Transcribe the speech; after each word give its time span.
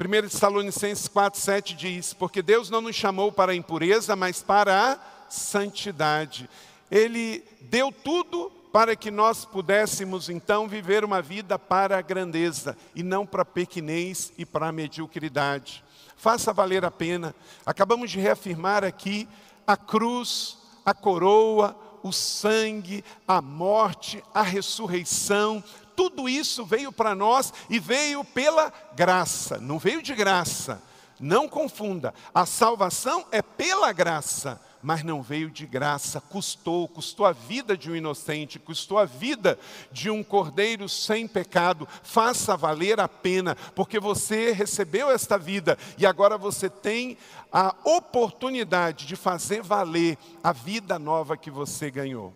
1 0.00 0.28
Tessalonicenses 0.28 1.08
4,7 1.08 1.74
diz: 1.74 2.14
Porque 2.14 2.40
Deus 2.40 2.70
não 2.70 2.80
nos 2.80 2.94
chamou 2.94 3.32
para 3.32 3.50
a 3.50 3.54
impureza, 3.54 4.14
mas 4.14 4.40
para 4.40 4.92
a 4.92 4.98
santidade. 5.28 6.48
Ele 6.88 7.44
deu 7.62 7.90
tudo 7.90 8.50
para 8.72 8.94
que 8.94 9.10
nós 9.10 9.44
pudéssemos 9.44 10.28
então 10.28 10.68
viver 10.68 11.04
uma 11.04 11.20
vida 11.20 11.58
para 11.58 11.98
a 11.98 12.02
grandeza 12.02 12.76
e 12.94 13.02
não 13.02 13.26
para 13.26 13.42
a 13.42 13.44
pequenez 13.44 14.32
e 14.38 14.46
para 14.46 14.68
a 14.68 14.72
mediocridade. 14.72 15.82
Faça 16.16 16.52
valer 16.52 16.84
a 16.84 16.90
pena. 16.90 17.34
Acabamos 17.66 18.10
de 18.10 18.20
reafirmar 18.20 18.84
aqui 18.84 19.28
a 19.66 19.76
cruz, 19.76 20.58
a 20.84 20.94
coroa, 20.94 21.76
o 22.04 22.12
sangue, 22.12 23.04
a 23.26 23.42
morte, 23.42 24.22
a 24.32 24.42
ressurreição, 24.42 25.62
tudo 25.98 26.28
isso 26.28 26.64
veio 26.64 26.92
para 26.92 27.12
nós 27.12 27.52
e 27.68 27.80
veio 27.80 28.22
pela 28.22 28.72
graça, 28.94 29.58
não 29.58 29.80
veio 29.80 30.00
de 30.00 30.14
graça. 30.14 30.80
Não 31.18 31.48
confunda, 31.48 32.14
a 32.32 32.46
salvação 32.46 33.26
é 33.32 33.42
pela 33.42 33.92
graça, 33.92 34.60
mas 34.80 35.02
não 35.02 35.20
veio 35.20 35.50
de 35.50 35.66
graça, 35.66 36.20
custou, 36.20 36.86
custou 36.86 37.26
a 37.26 37.32
vida 37.32 37.76
de 37.76 37.90
um 37.90 37.96
inocente, 37.96 38.60
custou 38.60 38.96
a 38.96 39.04
vida 39.04 39.58
de 39.90 40.08
um 40.08 40.22
cordeiro 40.22 40.88
sem 40.88 41.26
pecado. 41.26 41.88
Faça 42.04 42.56
valer 42.56 43.00
a 43.00 43.08
pena, 43.08 43.56
porque 43.74 43.98
você 43.98 44.52
recebeu 44.52 45.10
esta 45.10 45.36
vida 45.36 45.76
e 45.98 46.06
agora 46.06 46.38
você 46.38 46.70
tem 46.70 47.18
a 47.50 47.74
oportunidade 47.82 49.04
de 49.04 49.16
fazer 49.16 49.64
valer 49.64 50.16
a 50.44 50.52
vida 50.52 50.96
nova 50.96 51.36
que 51.36 51.50
você 51.50 51.90
ganhou. 51.90 52.32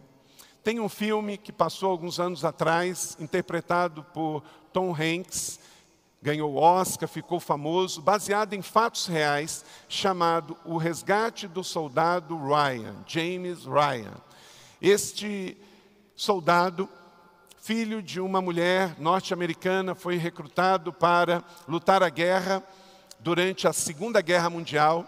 Tem 0.62 0.78
um 0.78 0.88
filme 0.88 1.36
que 1.36 1.50
passou 1.50 1.90
alguns 1.90 2.20
anos 2.20 2.44
atrás, 2.44 3.16
interpretado 3.18 4.04
por 4.14 4.44
Tom 4.72 4.94
Hanks, 4.94 5.58
ganhou 6.22 6.54
Oscar, 6.54 7.08
ficou 7.08 7.40
famoso, 7.40 8.00
baseado 8.00 8.52
em 8.52 8.62
fatos 8.62 9.08
reais, 9.08 9.64
chamado 9.88 10.56
O 10.64 10.76
Resgate 10.76 11.48
do 11.48 11.64
Soldado 11.64 12.36
Ryan, 12.36 12.94
James 13.08 13.64
Ryan. 13.64 14.14
Este 14.80 15.56
soldado, 16.14 16.88
filho 17.60 18.00
de 18.00 18.20
uma 18.20 18.40
mulher 18.40 18.94
norte-americana, 19.00 19.96
foi 19.96 20.16
recrutado 20.16 20.92
para 20.92 21.42
lutar 21.66 22.04
a 22.04 22.08
guerra 22.08 22.62
durante 23.18 23.66
a 23.66 23.72
Segunda 23.72 24.20
Guerra 24.20 24.48
Mundial. 24.48 25.04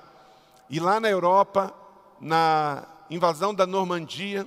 E 0.69 0.80
lá 0.80 0.98
na 0.98 1.08
Europa, 1.08 1.72
na 2.20 2.84
invasão 3.08 3.55
da 3.55 3.64
Normandia, 3.64 4.44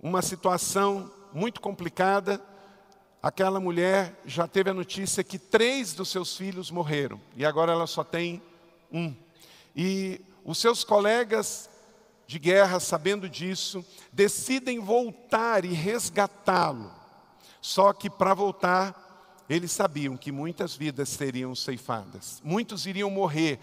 uma 0.00 0.22
situação 0.22 1.10
muito 1.32 1.60
complicada. 1.60 2.40
Aquela 3.22 3.58
mulher 3.58 4.20
já 4.24 4.46
teve 4.46 4.70
a 4.70 4.74
notícia 4.74 5.24
que 5.24 5.38
três 5.38 5.92
dos 5.92 6.08
seus 6.08 6.36
filhos 6.36 6.70
morreram 6.70 7.20
e 7.36 7.44
agora 7.44 7.72
ela 7.72 7.86
só 7.86 8.04
tem 8.04 8.40
um. 8.92 9.14
E 9.74 10.20
os 10.44 10.58
seus 10.58 10.84
colegas 10.84 11.68
de 12.26 12.38
guerra, 12.38 12.78
sabendo 12.78 13.28
disso, 13.28 13.84
decidem 14.12 14.78
voltar 14.78 15.64
e 15.64 15.72
resgatá-lo. 15.72 16.92
Só 17.60 17.92
que 17.92 18.08
para 18.08 18.34
voltar, 18.34 19.44
eles 19.48 19.72
sabiam 19.72 20.16
que 20.16 20.30
muitas 20.30 20.76
vidas 20.76 21.08
seriam 21.08 21.54
ceifadas, 21.54 22.40
muitos 22.44 22.86
iriam 22.86 23.10
morrer, 23.10 23.58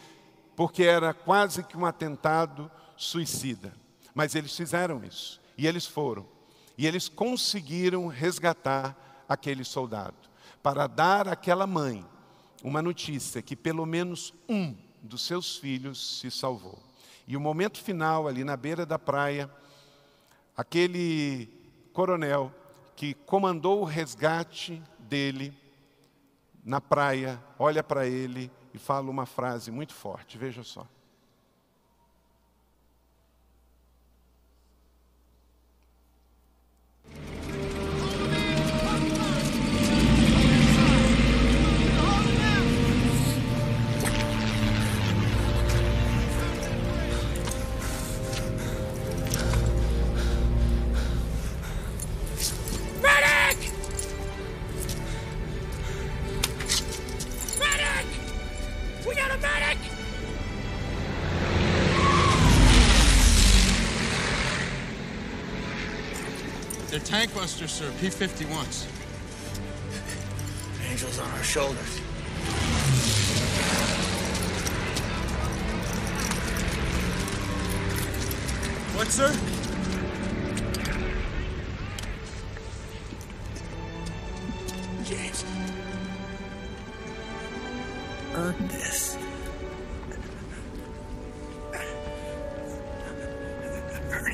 porque 0.56 0.84
era 0.84 1.14
quase 1.14 1.64
que 1.64 1.78
um 1.78 1.86
atentado 1.86 2.70
suicida. 2.98 3.74
Mas 4.14 4.34
eles 4.34 4.56
fizeram 4.56 5.04
isso. 5.04 5.40
E 5.58 5.68
eles 5.68 5.86
foram. 5.86 6.26
E 6.78 6.86
eles 6.86 7.08
conseguiram 7.08 8.08
resgatar 8.08 9.24
aquele 9.28 9.64
soldado. 9.64 10.16
Para 10.62 10.88
dar 10.88 11.28
àquela 11.28 11.66
mãe 11.66 12.06
uma 12.64 12.82
notícia 12.82 13.42
que 13.42 13.56
pelo 13.56 13.86
menos 13.86 14.34
um 14.50 14.76
dos 15.02 15.22
seus 15.22 15.58
filhos 15.58 16.20
se 16.20 16.32
salvou. 16.32 16.80
E 17.28 17.38
o 17.38 17.40
momento 17.40 17.82
final, 17.82 18.28
ali 18.28 18.44
na 18.44 18.58
beira 18.58 18.86
da 18.86 19.00
praia, 19.00 19.50
aquele 20.56 21.50
coronel 21.94 22.52
que 22.96 23.14
comandou 23.14 23.82
o 23.82 23.86
resgate 23.86 24.82
dele 25.00 25.54
na 26.64 26.82
praia, 26.82 27.42
olha 27.60 27.84
para 27.84 28.08
ele 28.08 28.52
e 28.74 28.78
fala 28.78 29.10
uma 29.10 29.26
frase 29.26 29.70
muito 29.72 29.94
forte, 29.94 30.38
veja 30.38 30.64
só. 30.64 30.88
Blockbuster, 67.36 67.68
sir. 67.68 67.92
P-50. 68.00 68.48
Angels 70.90 71.20
on 71.20 71.30
our 71.32 71.44
shoulders. 71.44 72.00
What, 78.96 79.08
sir? 79.12 79.34
James. 85.04 85.44
Ernest. 88.34 89.20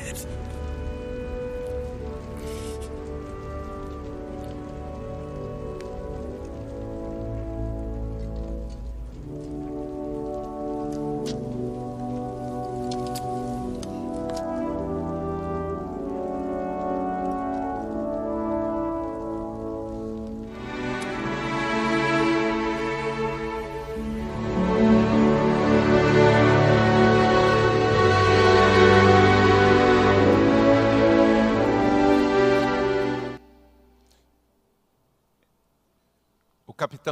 it. 0.06 0.61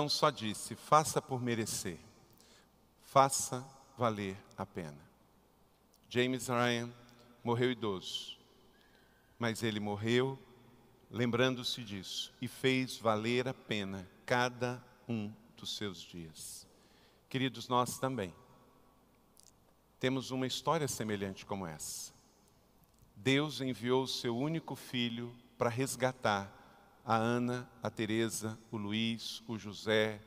Earn 0.00 0.06
it. 0.06 0.08
O 0.08 0.08
capitão 0.08 0.08
só 0.08 0.31
disse: 0.31 0.75
faça 0.75 1.20
por 1.20 1.43
merecer, 1.43 1.99
faça 3.02 3.67
valer 3.97 4.37
a 4.56 4.64
pena. 4.64 4.99
James 6.08 6.49
Ryan 6.49 6.91
morreu 7.44 7.70
idoso, 7.70 8.37
mas 9.38 9.62
ele 9.62 9.81
morreu 9.81 10.38
lembrando-se 11.11 11.82
disso 11.82 12.32
e 12.41 12.47
fez 12.47 12.97
valer 12.97 13.49
a 13.49 13.55
pena 13.55 14.08
cada 14.25 14.82
um 15.08 15.32
dos 15.56 15.76
seus 15.76 16.00
dias. 16.00 16.67
Queridos, 17.29 17.69
nós 17.69 17.99
também 17.99 18.32
temos 19.99 20.31
uma 20.31 20.47
história 20.47 20.88
semelhante 20.88 21.44
como 21.44 21.67
essa. 21.67 22.12
Deus 23.17 23.61
enviou 23.61 24.05
o 24.05 24.08
seu 24.08 24.37
único 24.37 24.75
filho 24.75 25.35
para 25.58 25.69
resgatar 25.69 26.60
a 27.05 27.17
Ana, 27.17 27.69
a 27.82 27.91
Teresa, 27.91 28.58
o 28.70 28.76
Luiz, 28.76 29.43
o 29.49 29.58
José, 29.58 30.20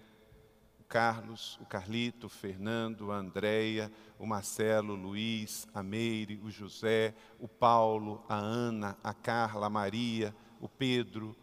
o 0.80 0.84
Carlos, 0.84 1.58
o 1.62 1.66
Carlito, 1.66 2.28
o 2.28 2.30
Fernando, 2.30 3.12
a 3.12 3.16
Andréia, 3.16 3.92
o 4.20 4.26
Marcelo, 4.26 4.94
o 4.94 4.98
Luiz, 4.98 5.68
a 5.74 5.82
Meire, 5.82 6.40
o 6.44 6.52
José, 6.52 7.16
o 7.40 7.48
Paulo, 7.48 8.24
a 8.28 8.36
Ana, 8.36 8.98
a 9.04 9.14
Carla, 9.14 9.68
a 9.68 9.70
Maria, 9.70 10.36
o 10.60 10.68
Pedro. 10.68 11.36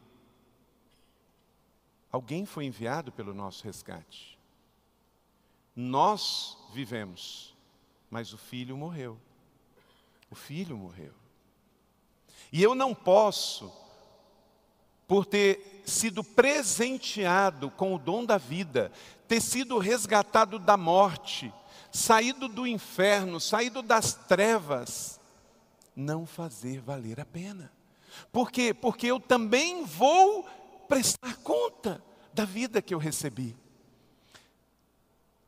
Alguém 2.12 2.44
foi 2.44 2.64
enviado 2.64 3.12
pelo 3.12 3.32
nosso 3.32 3.64
resgate. 3.64 4.38
Nós 5.74 6.58
vivemos, 6.72 7.56
mas 8.10 8.32
o 8.32 8.38
filho 8.38 8.76
morreu. 8.76 9.18
O 10.30 10.34
filho 10.34 10.76
morreu. 10.76 11.14
E 12.52 12.62
eu 12.62 12.74
não 12.74 12.94
posso, 12.94 13.72
por 15.10 15.26
ter 15.26 15.82
sido 15.84 16.22
presenteado 16.22 17.68
com 17.68 17.92
o 17.92 17.98
dom 17.98 18.24
da 18.24 18.38
vida, 18.38 18.92
ter 19.26 19.40
sido 19.40 19.76
resgatado 19.76 20.56
da 20.56 20.76
morte, 20.76 21.52
saído 21.90 22.46
do 22.46 22.64
inferno, 22.64 23.40
saído 23.40 23.82
das 23.82 24.14
trevas, 24.14 25.18
não 25.96 26.24
fazer 26.24 26.80
valer 26.80 27.18
a 27.18 27.24
pena. 27.24 27.72
Por 28.30 28.52
quê? 28.52 28.72
Porque 28.72 29.08
eu 29.08 29.18
também 29.18 29.84
vou 29.84 30.44
prestar 30.86 31.34
conta 31.38 32.00
da 32.32 32.44
vida 32.44 32.80
que 32.80 32.94
eu 32.94 32.98
recebi. 32.98 33.56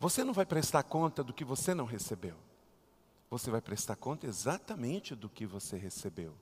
Você 0.00 0.24
não 0.24 0.32
vai 0.32 0.44
prestar 0.44 0.82
conta 0.82 1.22
do 1.22 1.32
que 1.32 1.44
você 1.44 1.72
não 1.72 1.84
recebeu. 1.84 2.34
Você 3.30 3.48
vai 3.48 3.60
prestar 3.60 3.94
conta 3.94 4.26
exatamente 4.26 5.14
do 5.14 5.28
que 5.28 5.46
você 5.46 5.76
recebeu. 5.76 6.34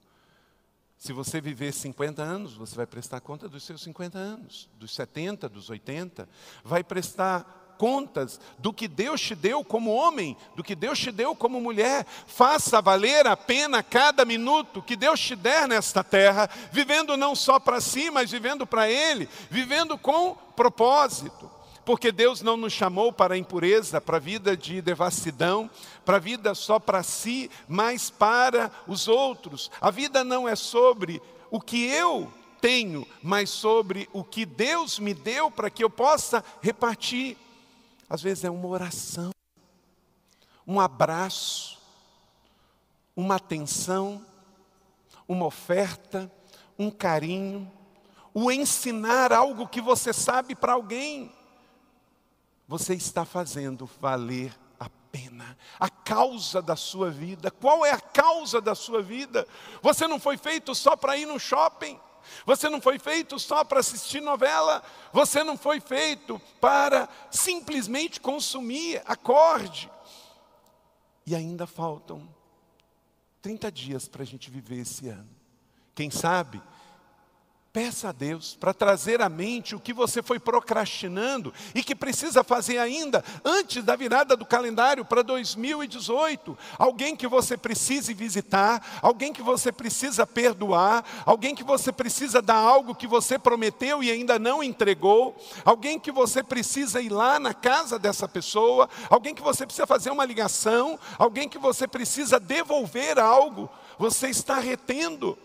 Se 1.01 1.15
você 1.15 1.41
viver 1.41 1.73
50 1.73 2.23
anos, 2.23 2.53
você 2.53 2.77
vai 2.77 2.85
prestar 2.85 3.23
conta 3.23 3.49
dos 3.49 3.63
seus 3.63 3.83
50 3.85 4.19
anos, 4.19 4.69
dos 4.75 4.95
70, 4.95 5.49
dos 5.49 5.71
80, 5.71 6.29
vai 6.63 6.85
prestar 6.85 7.75
contas 7.79 8.39
do 8.59 8.71
que 8.71 8.87
Deus 8.87 9.19
te 9.19 9.35
deu 9.35 9.65
como 9.65 9.95
homem, 9.95 10.37
do 10.55 10.63
que 10.63 10.75
Deus 10.75 10.99
te 10.99 11.11
deu 11.11 11.35
como 11.35 11.59
mulher. 11.59 12.05
Faça 12.05 12.83
valer 12.83 13.27
a 13.27 13.35
pena 13.35 13.83
cada 13.83 14.27
minuto 14.27 14.83
que 14.83 14.95
Deus 14.95 15.19
te 15.19 15.35
der 15.35 15.67
nesta 15.67 16.05
terra, 16.05 16.51
vivendo 16.71 17.17
não 17.17 17.35
só 17.35 17.59
para 17.59 17.81
si, 17.81 18.11
mas 18.11 18.31
vivendo 18.31 18.67
para 18.67 18.91
Ele, 18.91 19.27
vivendo 19.49 19.97
com 19.97 20.35
propósito 20.55 21.60
porque 21.91 22.13
Deus 22.13 22.41
não 22.41 22.57
nos 22.57 22.73
chamou 22.73 23.13
para 23.13 23.35
a 23.35 23.37
impureza, 23.37 24.01
para 24.01 24.19
a 24.19 24.21
vida 24.21 24.57
de 24.57 24.81
devassidão, 24.81 25.69
para 26.05 26.19
a 26.19 26.21
vida 26.21 26.55
só 26.55 26.79
para 26.79 27.03
si, 27.03 27.51
mas 27.67 28.09
para 28.09 28.71
os 28.87 29.09
outros. 29.09 29.73
A 29.81 29.91
vida 29.91 30.23
não 30.23 30.49
é 30.49 30.55
sobre 30.55 31.21
o 31.51 31.61
que 31.61 31.87
eu 31.87 32.33
tenho, 32.61 33.05
mas 33.21 33.51
sobre 33.51 34.09
o 34.13 34.23
que 34.23 34.47
Deus 34.47 35.01
me 35.01 35.13
deu 35.13 35.51
para 35.51 35.69
que 35.69 35.83
eu 35.83 35.91
possa 35.91 36.45
repartir. 36.63 37.37
Às 38.09 38.23
vezes 38.23 38.45
é 38.45 38.51
uma 38.51 38.69
oração, 38.69 39.33
um 40.65 40.79
abraço, 40.79 41.77
uma 43.17 43.35
atenção, 43.35 44.25
uma 45.27 45.45
oferta, 45.45 46.31
um 46.79 46.89
carinho, 46.89 47.69
o 48.33 48.49
ensinar 48.53 49.33
algo 49.33 49.67
que 49.67 49.81
você 49.81 50.13
sabe 50.13 50.55
para 50.55 50.75
alguém 50.75 51.33
você 52.71 52.95
está 52.95 53.25
fazendo 53.25 53.85
valer 53.99 54.57
a 54.79 54.89
pena, 55.11 55.59
a 55.77 55.91
causa 55.91 56.63
da 56.63 56.77
sua 56.77 57.11
vida. 57.11 57.51
Qual 57.51 57.85
é 57.85 57.91
a 57.91 58.01
causa 58.01 58.61
da 58.61 58.77
sua 58.77 59.03
vida? 59.03 59.45
Você 59.83 60.07
não 60.07 60.21
foi 60.21 60.37
feito 60.37 60.73
só 60.73 60.95
para 60.95 61.17
ir 61.17 61.27
no 61.27 61.37
shopping. 61.37 61.99
Você 62.47 62.69
não 62.69 62.81
foi 62.81 62.97
feito 62.97 63.41
só 63.41 63.65
para 63.65 63.81
assistir 63.81 64.21
novela, 64.21 64.85
você 65.13 65.43
não 65.43 65.59
foi 65.59 65.81
feito 65.81 66.41
para 66.61 67.09
simplesmente 67.29 68.21
consumir 68.21 69.03
acorde. 69.05 69.91
E 71.27 71.35
ainda 71.35 71.67
faltam 71.67 72.23
30 73.43 73.73
dias 73.73 74.07
para 74.07 74.23
a 74.23 74.27
gente 74.27 74.49
viver 74.49 74.83
esse 74.83 75.09
ano. 75.09 75.29
Quem 75.93 76.09
sabe 76.09 76.63
Peça 77.73 78.09
a 78.09 78.13
Deus 78.13 78.57
para 78.59 78.75
trazer 78.75 79.23
à 79.23 79.29
mente 79.29 79.77
o 79.77 79.81
que 79.81 79.93
você 79.93 80.21
foi 80.25 80.41
procrastinando 80.41 81.55
e 81.73 81.85
que 81.85 81.95
precisa 81.95 82.43
fazer 82.43 82.79
ainda 82.79 83.25
antes 83.45 83.85
da 83.85 83.95
virada 83.95 84.37
do 84.37 84.45
calendário 84.45 85.05
para 85.05 85.23
2018. 85.23 86.59
Alguém 86.77 87.15
que 87.15 87.29
você 87.29 87.57
precise 87.57 88.13
visitar, 88.13 88.99
alguém 89.01 89.33
que 89.33 89.41
você 89.41 89.71
precisa 89.71 90.27
perdoar, 90.27 91.05
alguém 91.25 91.55
que 91.55 91.63
você 91.63 91.93
precisa 91.93 92.43
dar 92.43 92.57
algo 92.57 92.93
que 92.93 93.07
você 93.07 93.39
prometeu 93.39 94.03
e 94.03 94.11
ainda 94.11 94.37
não 94.37 94.65
entregou, 94.65 95.37
alguém 95.65 95.97
que 95.97 96.11
você 96.11 96.43
precisa 96.43 97.01
ir 97.01 97.11
lá 97.11 97.39
na 97.39 97.55
casa 97.55 98.01
dessa 98.01 98.27
pessoa, 98.27 98.91
alguém 99.09 99.33
que 99.33 99.43
você 99.43 99.65
precisa 99.65 99.87
fazer 99.87 100.11
uma 100.11 100.25
ligação, 100.25 100.99
alguém 101.17 101.49
que 101.49 101.59
você 101.59 101.87
precisa 101.87 102.41
devolver 102.41 103.17
algo. 103.21 103.71
Você 103.97 104.29
está 104.29 104.59
retendo. 104.59 105.39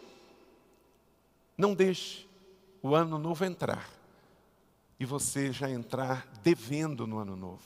Não 1.58 1.74
deixe 1.74 2.28
o 2.82 2.96
ano 2.96 3.18
novo 3.18 3.46
entrar 3.46 3.90
e 5.00 5.06
você 5.06 5.52
já 5.52 5.70
entrar 5.70 6.28
devendo 6.44 7.06
no 7.06 7.18
ano 7.18 7.36
novo. 7.36 7.64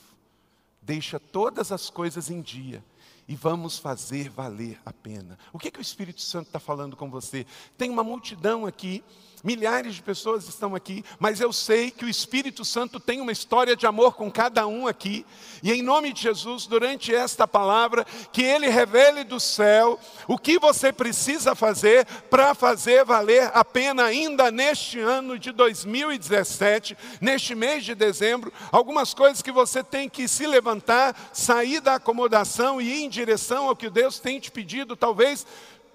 Deixa 0.82 1.20
todas 1.20 1.72
as 1.72 1.90
coisas 1.90 2.30
em 2.30 2.42
dia 2.42 2.84
e 3.30 3.36
vamos 3.36 3.78
fazer 3.78 4.28
valer 4.28 4.82
a 4.84 4.92
pena. 4.92 5.38
O 5.54 5.60
que, 5.60 5.70
que 5.70 5.78
o 5.78 5.82
Espírito 5.84 6.20
Santo 6.20 6.48
está 6.48 6.60
falando 6.60 6.96
com 6.98 7.12
você? 7.12 7.46
Tem 7.78 7.88
uma 7.88 8.04
multidão 8.04 8.66
aqui 8.66 9.04
Milhares 9.44 9.96
de 9.96 10.02
pessoas 10.02 10.48
estão 10.50 10.76
aqui, 10.76 11.04
mas 11.18 11.40
eu 11.40 11.54
sei 11.54 11.92
que 11.92 12.04
o 12.04 12.10
Espírito 12.10 12.66
Santo 12.66 13.00
tem 13.00 13.22
uma 13.22 13.32
história 13.32 13.74
de 13.74 13.88
amor 13.88 14.16
com 14.16 14.30
cada 14.30 14.68
um 14.68 14.86
aqui. 14.86 15.26
E 15.64 15.72
em 15.72 15.82
nome 15.82 16.12
de 16.12 16.24
Jesus, 16.24 16.66
durante 16.66 17.16
esta 17.16 17.48
palavra, 17.48 18.06
que 18.34 18.44
Ele 18.44 18.68
revele 18.68 19.24
do 19.24 19.40
céu 19.40 19.98
o 20.28 20.38
que 20.38 20.60
você 20.60 20.92
precisa 20.92 21.56
fazer 21.56 22.06
para 22.30 22.54
fazer 22.54 23.06
valer 23.06 23.50
a 23.54 23.64
pena 23.64 24.04
ainda 24.04 24.52
neste 24.52 25.00
ano 25.00 25.40
de 25.40 25.54
2017, 25.54 26.98
neste 27.22 27.56
mês 27.56 27.86
de 27.86 27.96
dezembro, 27.96 28.52
algumas 28.72 29.14
coisas 29.14 29.42
que 29.42 29.52
você 29.54 29.82
tem 29.82 30.10
que 30.10 30.28
se 30.28 30.46
levantar, 30.46 31.16
sair 31.34 31.80
da 31.80 31.96
acomodação 31.96 32.82
e 32.82 32.90
ir 32.90 33.04
em 33.06 33.10
direção 33.20 33.68
ao 33.68 33.76
que 33.76 33.90
Deus 33.90 34.18
tem 34.18 34.40
te 34.40 34.50
pedido, 34.50 34.96
talvez 34.96 35.46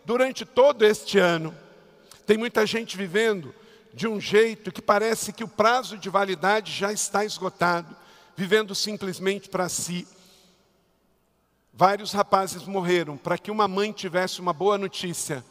durante 0.05 0.45
todo 0.45 0.85
este 0.85 1.19
ano. 1.19 1.55
Tem 2.27 2.37
muita 2.37 2.67
gente 2.67 2.97
vivendo 2.97 3.55
de 3.95 4.07
um 4.07 4.21
jeito 4.21 4.71
que 4.71 4.83
parece 4.83 5.33
que 5.33 5.43
o 5.43 5.49
prazo 5.49 5.97
de 5.97 6.11
validade 6.11 6.71
já 6.71 6.93
está 6.93 7.25
esgotado, 7.25 7.97
vivendo 8.37 8.75
simplesmente 8.75 9.49
para 9.49 9.69
si. 9.69 10.07
Vários 11.73 12.13
rapazes 12.13 12.65
morreram 12.65 13.17
para 13.17 13.39
que 13.39 13.51
uma 13.51 13.67
mãe 13.67 13.91
tivesse 13.91 14.41
uma 14.41 14.53
boa 14.53 14.77
notícia. 14.77 15.45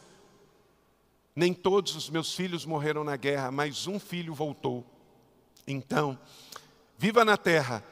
Nem 1.34 1.52
todos 1.52 1.96
os 1.96 2.08
meus 2.08 2.34
filhos 2.34 2.64
morreram 2.64 3.02
na 3.02 3.16
guerra, 3.16 3.50
mas 3.50 3.88
um 3.88 3.98
filho 3.98 4.32
voltou. 4.32 4.84
Então, 5.66 6.16
viva 6.96 7.24
na 7.24 7.36
terra 7.36 7.82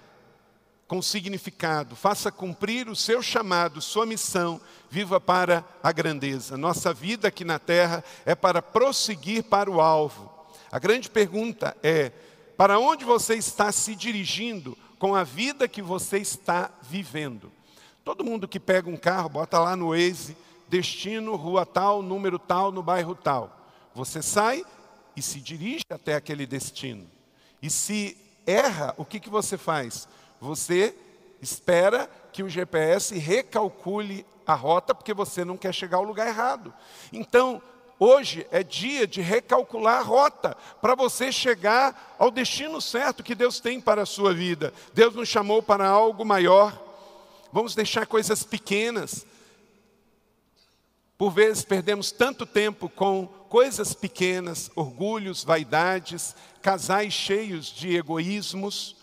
com 0.92 1.00
significado, 1.00 1.96
faça 1.96 2.30
cumprir 2.30 2.86
o 2.86 2.94
seu 2.94 3.22
chamado, 3.22 3.80
sua 3.80 4.04
missão, 4.04 4.60
viva 4.90 5.18
para 5.18 5.64
a 5.82 5.90
grandeza. 5.90 6.54
Nossa 6.58 6.92
vida 6.92 7.28
aqui 7.28 7.46
na 7.46 7.58
terra 7.58 8.04
é 8.26 8.34
para 8.34 8.60
prosseguir 8.60 9.44
para 9.44 9.70
o 9.70 9.80
alvo. 9.80 10.30
A 10.70 10.78
grande 10.78 11.08
pergunta 11.08 11.74
é: 11.82 12.12
para 12.58 12.78
onde 12.78 13.06
você 13.06 13.36
está 13.36 13.72
se 13.72 13.94
dirigindo 13.94 14.76
com 14.98 15.14
a 15.14 15.24
vida 15.24 15.66
que 15.66 15.80
você 15.80 16.18
está 16.18 16.70
vivendo? 16.82 17.50
Todo 18.04 18.22
mundo 18.22 18.46
que 18.46 18.60
pega 18.60 18.90
um 18.90 18.96
carro, 18.98 19.30
bota 19.30 19.58
lá 19.58 19.74
no 19.74 19.92
Waze, 19.92 20.36
destino, 20.68 21.36
rua 21.36 21.64
tal, 21.64 22.02
número 22.02 22.38
tal, 22.38 22.70
no 22.70 22.82
bairro 22.82 23.14
tal. 23.14 23.66
Você 23.94 24.20
sai 24.20 24.62
e 25.16 25.22
se 25.22 25.40
dirige 25.40 25.86
até 25.88 26.16
aquele 26.16 26.44
destino. 26.44 27.06
E 27.62 27.70
se 27.70 28.14
erra, 28.46 28.92
o 28.98 29.06
que, 29.06 29.18
que 29.18 29.30
você 29.30 29.56
faz? 29.56 30.06
Você 30.42 30.92
espera 31.40 32.10
que 32.32 32.42
o 32.42 32.48
GPS 32.48 33.16
recalcule 33.16 34.26
a 34.44 34.54
rota 34.54 34.92
porque 34.92 35.14
você 35.14 35.44
não 35.44 35.56
quer 35.56 35.72
chegar 35.72 35.98
ao 35.98 36.02
lugar 36.02 36.26
errado. 36.26 36.74
Então, 37.12 37.62
hoje 37.96 38.44
é 38.50 38.64
dia 38.64 39.06
de 39.06 39.20
recalcular 39.20 40.00
a 40.00 40.02
rota 40.02 40.56
para 40.80 40.96
você 40.96 41.30
chegar 41.30 42.16
ao 42.18 42.28
destino 42.28 42.80
certo 42.80 43.22
que 43.22 43.36
Deus 43.36 43.60
tem 43.60 43.80
para 43.80 44.02
a 44.02 44.06
sua 44.06 44.34
vida. 44.34 44.74
Deus 44.92 45.14
nos 45.14 45.28
chamou 45.28 45.62
para 45.62 45.86
algo 45.86 46.24
maior. 46.24 46.76
Vamos 47.52 47.76
deixar 47.76 48.04
coisas 48.04 48.42
pequenas. 48.42 49.24
Por 51.16 51.30
vezes 51.30 51.64
perdemos 51.64 52.10
tanto 52.10 52.44
tempo 52.44 52.88
com 52.88 53.28
coisas 53.48 53.94
pequenas, 53.94 54.72
orgulhos, 54.74 55.44
vaidades, 55.44 56.34
casais 56.60 57.12
cheios 57.12 57.66
de 57.66 57.94
egoísmos. 57.94 59.01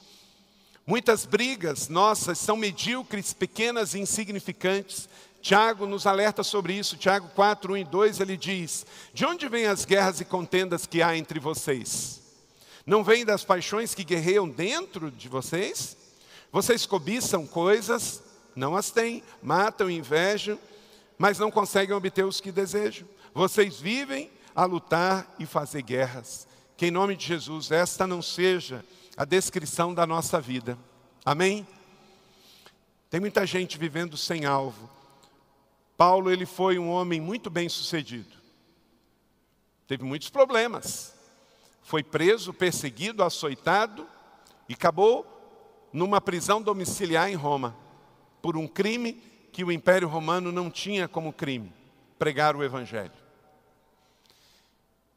Muitas 0.89 1.23
brigas 1.23 1.87
nossas 1.87 2.39
são 2.39 2.57
medíocres, 2.57 3.31
pequenas 3.31 3.93
e 3.93 3.99
insignificantes. 3.99 5.07
Tiago 5.39 5.85
nos 5.85 6.07
alerta 6.07 6.41
sobre 6.41 6.73
isso. 6.73 6.97
Tiago 6.97 7.29
4, 7.35 7.73
1 7.73 7.77
e 7.77 7.83
2, 7.83 8.19
ele 8.19 8.35
diz: 8.35 8.87
De 9.13 9.23
onde 9.23 9.47
vêm 9.47 9.67
as 9.67 9.85
guerras 9.85 10.19
e 10.19 10.25
contendas 10.25 10.87
que 10.87 11.03
há 11.03 11.15
entre 11.15 11.39
vocês? 11.39 12.19
Não 12.87 13.03
vem 13.03 13.23
das 13.23 13.43
paixões 13.43 13.93
que 13.93 14.03
guerreiam 14.03 14.49
dentro 14.49 15.11
de 15.11 15.29
vocês? 15.29 15.95
Vocês 16.51 16.87
cobiçam 16.87 17.45
coisas, 17.45 18.23
não 18.55 18.75
as 18.75 18.89
têm, 18.89 19.21
matam, 19.43 19.91
invejam, 19.91 20.57
mas 21.19 21.37
não 21.37 21.51
conseguem 21.51 21.95
obter 21.95 22.25
os 22.25 22.41
que 22.41 22.51
desejam. 22.51 23.07
Vocês 23.31 23.79
vivem 23.79 24.31
a 24.55 24.65
lutar 24.65 25.35
e 25.37 25.45
fazer 25.45 25.83
guerras. 25.83 26.47
Que 26.75 26.87
em 26.87 26.91
nome 26.91 27.15
de 27.15 27.27
Jesus 27.27 27.69
esta 27.69 28.07
não 28.07 28.23
seja 28.23 28.83
a 29.19 29.25
descrição 29.25 29.93
da 29.93 30.07
nossa 30.07 30.39
vida. 30.39 30.79
Amém? 31.25 31.67
Tem 33.09 33.19
muita 33.19 33.45
gente 33.45 33.77
vivendo 33.77 34.15
sem 34.15 34.45
alvo. 34.45 34.89
Paulo 35.97 36.31
ele 36.31 36.45
foi 36.45 36.79
um 36.79 36.89
homem 36.89 37.19
muito 37.19 37.49
bem 37.49 37.67
sucedido. 37.67 38.33
Teve 39.85 40.05
muitos 40.05 40.29
problemas. 40.29 41.13
Foi 41.83 42.01
preso, 42.01 42.53
perseguido, 42.53 43.21
açoitado 43.21 44.07
e 44.69 44.73
acabou 44.73 45.27
numa 45.91 46.21
prisão 46.21 46.61
domiciliar 46.61 47.29
em 47.29 47.35
Roma 47.35 47.75
por 48.41 48.55
um 48.55 48.69
crime 48.69 49.21
que 49.51 49.65
o 49.65 49.71
Império 49.71 50.07
Romano 50.07 50.49
não 50.49 50.71
tinha 50.71 51.09
como 51.09 51.33
crime, 51.33 51.73
pregar 52.17 52.55
o 52.55 52.63
evangelho. 52.63 53.11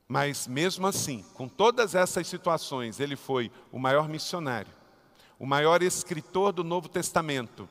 Mas 0.09 0.47
mesmo 0.47 0.87
assim, 0.87 1.25
com 1.35 1.49
todas 1.49 1.95
essas 1.95 2.27
situações, 2.27 3.01
ele 3.01 3.17
foi 3.17 3.51
o 3.71 3.79
maior 3.79 4.09
missionário, 4.09 4.73
o 5.39 5.47
maior 5.47 5.83
escritor 5.83 6.53
do 6.53 6.63
Novo 6.63 6.89
Testamento. 6.89 7.69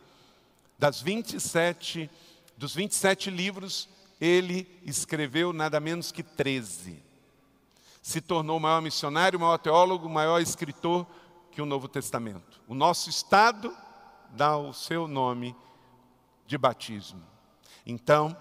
Das 0.77 1.01
27, 1.01 2.09
dos 2.57 2.73
27 2.73 3.29
livros, 3.29 3.87
ele 4.19 4.67
escreveu 4.83 5.53
nada 5.53 5.79
menos 5.79 6.11
que 6.11 6.23
13. 6.23 7.01
Se 8.01 8.19
tornou 8.19 8.57
o 8.57 8.59
maior 8.59 8.81
missionário, 8.81 9.37
o 9.37 9.41
maior 9.41 9.57
teólogo, 9.57 10.07
o 10.07 10.09
maior 10.09 10.41
escritor 10.41 11.05
que 11.51 11.61
o 11.61 11.65
Novo 11.65 11.87
Testamento. 11.87 12.61
O 12.67 12.73
nosso 12.73 13.09
estado 13.09 13.75
dá 14.31 14.57
o 14.57 14.73
seu 14.73 15.07
nome 15.07 15.55
de 16.47 16.57
batismo. 16.57 17.21
Então, 17.85 18.35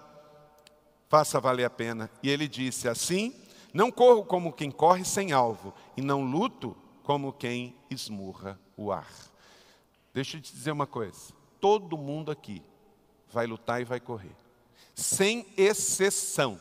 faça 1.09 1.39
valer 1.39 1.65
a 1.65 1.69
pena. 1.69 2.09
E 2.23 2.29
ele 2.29 2.47
disse 2.47 2.87
assim: 2.87 3.33
não 3.73 3.91
corro 3.91 4.25
como 4.25 4.51
quem 4.51 4.69
corre 4.69 5.05
sem 5.05 5.31
alvo, 5.31 5.73
e 5.95 6.01
não 6.01 6.23
luto 6.23 6.75
como 7.03 7.33
quem 7.33 7.75
esmurra 7.89 8.59
o 8.75 8.91
ar. 8.91 9.07
Deixa 10.13 10.37
eu 10.37 10.41
te 10.41 10.53
dizer 10.53 10.71
uma 10.71 10.87
coisa: 10.87 11.33
todo 11.59 11.97
mundo 11.97 12.31
aqui 12.31 12.61
vai 13.29 13.47
lutar 13.47 13.81
e 13.81 13.85
vai 13.85 13.99
correr, 13.99 14.35
sem 14.93 15.45
exceção. 15.57 16.59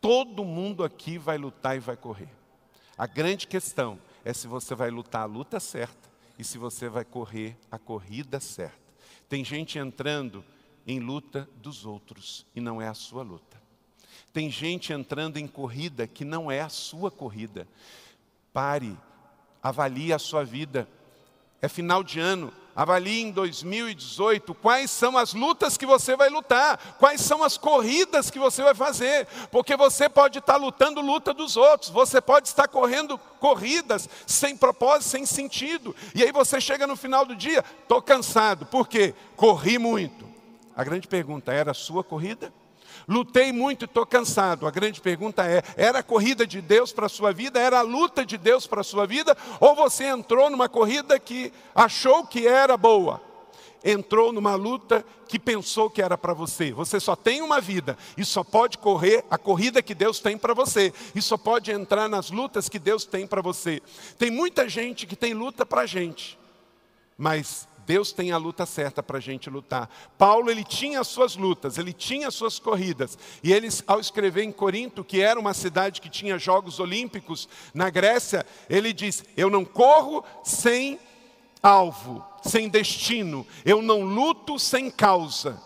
Todo 0.00 0.44
mundo 0.44 0.84
aqui 0.84 1.18
vai 1.18 1.36
lutar 1.36 1.76
e 1.76 1.80
vai 1.80 1.96
correr. 1.96 2.28
A 2.96 3.06
grande 3.06 3.46
questão 3.46 3.98
é 4.24 4.32
se 4.32 4.46
você 4.46 4.74
vai 4.74 4.90
lutar 4.90 5.22
a 5.22 5.26
luta 5.26 5.58
certa 5.58 6.10
e 6.38 6.44
se 6.44 6.58
você 6.58 6.88
vai 6.88 7.04
correr 7.04 7.56
a 7.70 7.78
corrida 7.78 8.40
certa. 8.40 8.94
Tem 9.28 9.44
gente 9.44 9.78
entrando 9.78 10.44
em 10.86 11.00
luta 11.00 11.48
dos 11.56 11.84
outros 11.84 12.46
e 12.54 12.60
não 12.60 12.80
é 12.80 12.88
a 12.88 12.94
sua 12.94 13.22
luta. 13.22 13.60
Tem 14.36 14.50
gente 14.50 14.92
entrando 14.92 15.38
em 15.38 15.46
corrida 15.46 16.06
que 16.06 16.22
não 16.22 16.50
é 16.50 16.60
a 16.60 16.68
sua 16.68 17.10
corrida. 17.10 17.66
Pare, 18.52 18.94
avalie 19.62 20.12
a 20.12 20.18
sua 20.18 20.44
vida. 20.44 20.86
É 21.62 21.68
final 21.68 22.04
de 22.04 22.20
ano, 22.20 22.52
avalie 22.74 23.22
em 23.22 23.30
2018 23.30 24.54
quais 24.56 24.90
são 24.90 25.16
as 25.16 25.32
lutas 25.32 25.78
que 25.78 25.86
você 25.86 26.14
vai 26.14 26.28
lutar, 26.28 26.76
quais 26.98 27.22
são 27.22 27.42
as 27.42 27.56
corridas 27.56 28.30
que 28.30 28.38
você 28.38 28.62
vai 28.62 28.74
fazer, 28.74 29.26
porque 29.50 29.74
você 29.74 30.06
pode 30.06 30.40
estar 30.40 30.56
lutando 30.56 31.00
luta 31.00 31.32
dos 31.32 31.56
outros, 31.56 31.88
você 31.88 32.20
pode 32.20 32.46
estar 32.46 32.68
correndo 32.68 33.16
corridas 33.40 34.06
sem 34.26 34.54
propósito, 34.54 35.08
sem 35.08 35.24
sentido, 35.24 35.96
e 36.14 36.22
aí 36.22 36.30
você 36.30 36.60
chega 36.60 36.86
no 36.86 36.94
final 36.94 37.24
do 37.24 37.34
dia, 37.34 37.64
estou 37.80 38.02
cansado, 38.02 38.66
por 38.66 38.86
quê? 38.86 39.14
Corri 39.34 39.78
muito. 39.78 40.28
A 40.76 40.84
grande 40.84 41.08
pergunta 41.08 41.54
era 41.54 41.70
a 41.70 41.74
sua 41.74 42.04
corrida? 42.04 42.52
Lutei 43.08 43.52
muito 43.52 43.84
e 43.84 43.86
estou 43.86 44.04
cansado. 44.04 44.66
A 44.66 44.70
grande 44.70 45.00
pergunta 45.00 45.46
é: 45.46 45.62
era 45.76 46.00
a 46.00 46.02
corrida 46.02 46.46
de 46.46 46.60
Deus 46.60 46.92
para 46.92 47.06
a 47.06 47.08
sua 47.10 47.32
vida? 47.32 47.60
Era 47.60 47.78
a 47.78 47.82
luta 47.82 48.26
de 48.26 48.36
Deus 48.36 48.66
para 48.66 48.80
a 48.80 48.84
sua 48.84 49.06
vida? 49.06 49.36
Ou 49.60 49.74
você 49.74 50.04
entrou 50.04 50.50
numa 50.50 50.68
corrida 50.68 51.18
que 51.18 51.52
achou 51.74 52.26
que 52.26 52.46
era 52.46 52.76
boa? 52.76 53.22
Entrou 53.84 54.32
numa 54.32 54.56
luta 54.56 55.04
que 55.28 55.38
pensou 55.38 55.88
que 55.88 56.02
era 56.02 56.18
para 56.18 56.34
você. 56.34 56.72
Você 56.72 56.98
só 56.98 57.14
tem 57.14 57.40
uma 57.40 57.60
vida 57.60 57.96
e 58.16 58.24
só 58.24 58.42
pode 58.42 58.78
correr 58.78 59.24
a 59.30 59.38
corrida 59.38 59.80
que 59.80 59.94
Deus 59.94 60.18
tem 60.18 60.36
para 60.36 60.52
você. 60.52 60.92
E 61.14 61.22
só 61.22 61.36
pode 61.36 61.70
entrar 61.70 62.08
nas 62.08 62.30
lutas 62.30 62.68
que 62.68 62.80
Deus 62.80 63.04
tem 63.04 63.24
para 63.28 63.40
você. 63.40 63.80
Tem 64.18 64.30
muita 64.30 64.68
gente 64.68 65.06
que 65.06 65.14
tem 65.14 65.34
luta 65.34 65.64
para 65.64 65.82
a 65.82 65.86
gente, 65.86 66.36
mas 67.16 67.68
Deus 67.86 68.10
tem 68.12 68.32
a 68.32 68.36
luta 68.36 68.66
certa 68.66 69.00
para 69.00 69.18
a 69.18 69.20
gente 69.20 69.48
lutar. 69.48 69.88
Paulo, 70.18 70.50
ele 70.50 70.64
tinha 70.64 71.00
as 71.00 71.06
suas 71.06 71.36
lutas, 71.36 71.78
ele 71.78 71.92
tinha 71.92 72.26
as 72.26 72.34
suas 72.34 72.58
corridas. 72.58 73.16
E 73.42 73.52
ele, 73.52 73.68
ao 73.86 74.00
escrever 74.00 74.42
em 74.42 74.50
Corinto, 74.50 75.04
que 75.04 75.20
era 75.20 75.38
uma 75.38 75.54
cidade 75.54 76.00
que 76.00 76.10
tinha 76.10 76.36
Jogos 76.36 76.80
Olímpicos 76.80 77.48
na 77.72 77.88
Grécia, 77.88 78.44
ele 78.68 78.92
diz: 78.92 79.24
Eu 79.36 79.48
não 79.48 79.64
corro 79.64 80.24
sem 80.42 80.98
alvo, 81.62 82.26
sem 82.42 82.68
destino, 82.68 83.46
eu 83.64 83.80
não 83.80 84.02
luto 84.02 84.58
sem 84.58 84.90
causa. 84.90 85.62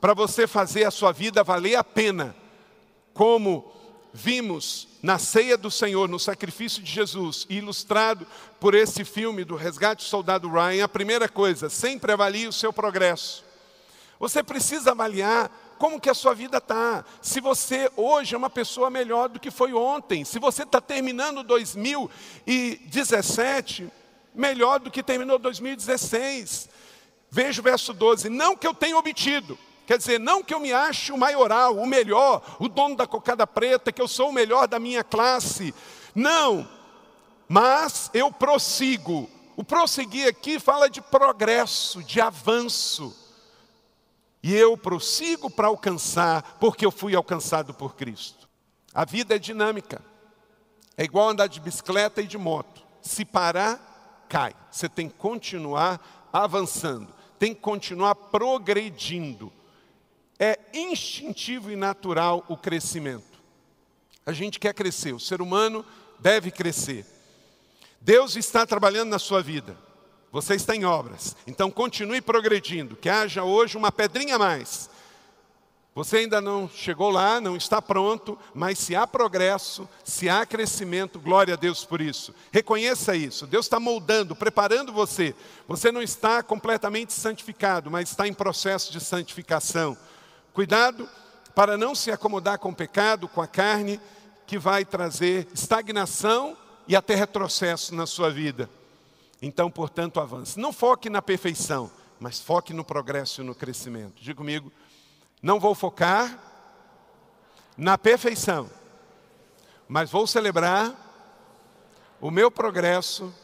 Para 0.00 0.14
você 0.14 0.48
fazer 0.48 0.84
a 0.84 0.90
sua 0.90 1.12
vida 1.12 1.44
valer 1.44 1.76
a 1.76 1.84
pena, 1.84 2.34
como 3.14 3.72
vimos 4.12 4.88
na 5.02 5.18
ceia 5.18 5.56
do 5.56 5.70
Senhor, 5.70 6.06
no 6.08 6.18
sacrifício 6.18 6.82
de 6.82 6.90
Jesus, 6.90 7.46
ilustrado 7.48 8.26
por 8.60 8.74
esse 8.74 9.04
filme 9.04 9.44
do 9.44 9.56
Resgate 9.56 10.04
do 10.04 10.08
Soldado 10.08 10.50
Ryan, 10.50 10.84
a 10.84 10.88
primeira 10.88 11.28
coisa, 11.28 11.70
sempre 11.70 12.12
avalie 12.12 12.46
o 12.46 12.52
seu 12.52 12.72
progresso. 12.72 13.44
Você 14.18 14.42
precisa 14.42 14.90
avaliar 14.92 15.50
como 15.78 16.00
que 16.00 16.08
a 16.08 16.14
sua 16.14 16.34
vida 16.34 16.56
está. 16.58 17.04
Se 17.20 17.40
você 17.40 17.90
hoje 17.96 18.34
é 18.34 18.38
uma 18.38 18.50
pessoa 18.50 18.88
melhor 18.88 19.28
do 19.28 19.40
que 19.40 19.50
foi 19.50 19.72
ontem, 19.72 20.24
se 20.24 20.38
você 20.38 20.62
está 20.62 20.80
terminando 20.80 21.42
2017 21.42 23.90
melhor 24.34 24.80
do 24.80 24.90
que 24.90 25.02
terminou 25.02 25.38
2016. 25.38 26.68
Veja 27.30 27.60
o 27.60 27.64
verso 27.64 27.92
12, 27.92 28.28
não 28.28 28.56
que 28.56 28.66
eu 28.66 28.74
tenha 28.74 28.96
obtido, 28.96 29.58
Quer 29.92 29.98
dizer, 29.98 30.18
não 30.18 30.42
que 30.42 30.54
eu 30.54 30.58
me 30.58 30.72
ache 30.72 31.12
o 31.12 31.18
maioral, 31.18 31.76
o 31.76 31.86
melhor, 31.86 32.56
o 32.58 32.66
dono 32.66 32.96
da 32.96 33.06
cocada 33.06 33.46
preta, 33.46 33.92
que 33.92 34.00
eu 34.00 34.08
sou 34.08 34.30
o 34.30 34.32
melhor 34.32 34.66
da 34.66 34.78
minha 34.78 35.04
classe. 35.04 35.74
Não, 36.14 36.66
mas 37.46 38.10
eu 38.14 38.32
prossigo. 38.32 39.28
O 39.54 39.62
prosseguir 39.62 40.26
aqui 40.26 40.58
fala 40.58 40.88
de 40.88 41.02
progresso, 41.02 42.02
de 42.02 42.22
avanço. 42.22 43.14
E 44.42 44.54
eu 44.54 44.78
prossigo 44.78 45.50
para 45.50 45.68
alcançar, 45.68 46.56
porque 46.58 46.86
eu 46.86 46.90
fui 46.90 47.14
alcançado 47.14 47.74
por 47.74 47.94
Cristo. 47.94 48.48
A 48.94 49.04
vida 49.04 49.36
é 49.36 49.38
dinâmica. 49.38 50.02
É 50.96 51.04
igual 51.04 51.28
andar 51.28 51.48
de 51.48 51.60
bicicleta 51.60 52.22
e 52.22 52.26
de 52.26 52.38
moto. 52.38 52.82
Se 53.02 53.26
parar, 53.26 54.24
cai. 54.26 54.54
Você 54.70 54.88
tem 54.88 55.06
que 55.06 55.16
continuar 55.16 56.30
avançando, 56.32 57.12
tem 57.38 57.54
que 57.54 57.60
continuar 57.60 58.14
progredindo. 58.14 59.52
É 60.44 60.58
instintivo 60.74 61.70
e 61.70 61.76
natural 61.76 62.44
o 62.48 62.56
crescimento. 62.56 63.40
A 64.26 64.32
gente 64.32 64.58
quer 64.58 64.74
crescer, 64.74 65.12
o 65.12 65.20
ser 65.20 65.40
humano 65.40 65.84
deve 66.18 66.50
crescer. 66.50 67.06
Deus 68.00 68.34
está 68.34 68.66
trabalhando 68.66 69.10
na 69.10 69.20
sua 69.20 69.40
vida. 69.40 69.76
Você 70.32 70.56
está 70.56 70.74
em 70.74 70.84
obras. 70.84 71.36
Então 71.46 71.70
continue 71.70 72.20
progredindo, 72.20 72.96
que 72.96 73.08
haja 73.08 73.44
hoje 73.44 73.76
uma 73.76 73.92
pedrinha 73.92 74.34
a 74.34 74.38
mais. 74.40 74.90
Você 75.94 76.16
ainda 76.16 76.40
não 76.40 76.68
chegou 76.68 77.10
lá, 77.10 77.40
não 77.40 77.56
está 77.56 77.80
pronto, 77.80 78.36
mas 78.52 78.80
se 78.80 78.96
há 78.96 79.06
progresso, 79.06 79.88
se 80.02 80.28
há 80.28 80.44
crescimento, 80.44 81.20
glória 81.20 81.54
a 81.54 81.56
Deus 81.56 81.84
por 81.84 82.00
isso. 82.00 82.34
Reconheça 82.50 83.14
isso. 83.14 83.46
Deus 83.46 83.66
está 83.66 83.78
moldando, 83.78 84.34
preparando 84.34 84.92
você. 84.92 85.36
Você 85.68 85.92
não 85.92 86.02
está 86.02 86.42
completamente 86.42 87.12
santificado, 87.12 87.92
mas 87.92 88.10
está 88.10 88.26
em 88.26 88.34
processo 88.34 88.90
de 88.90 88.98
santificação. 88.98 89.96
Cuidado 90.52 91.08
para 91.54 91.76
não 91.76 91.94
se 91.94 92.10
acomodar 92.10 92.58
com 92.58 92.70
o 92.70 92.74
pecado, 92.74 93.28
com 93.28 93.40
a 93.40 93.46
carne, 93.46 94.00
que 94.46 94.58
vai 94.58 94.84
trazer 94.84 95.48
estagnação 95.54 96.56
e 96.86 96.96
até 96.96 97.14
retrocesso 97.14 97.94
na 97.94 98.06
sua 98.06 98.30
vida. 98.30 98.68
Então, 99.40 99.70
portanto, 99.70 100.20
avance. 100.20 100.58
Não 100.58 100.72
foque 100.72 101.08
na 101.08 101.22
perfeição, 101.22 101.90
mas 102.20 102.40
foque 102.40 102.72
no 102.72 102.84
progresso 102.84 103.40
e 103.40 103.44
no 103.44 103.54
crescimento. 103.54 104.22
Diga 104.22 104.36
comigo, 104.36 104.72
não 105.42 105.58
vou 105.58 105.74
focar 105.74 106.38
na 107.76 107.96
perfeição, 107.96 108.70
mas 109.88 110.10
vou 110.10 110.26
celebrar 110.26 110.94
o 112.20 112.30
meu 112.30 112.50
progresso 112.50 113.34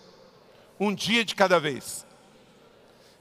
um 0.78 0.94
dia 0.94 1.24
de 1.24 1.34
cada 1.34 1.58
vez. 1.58 2.06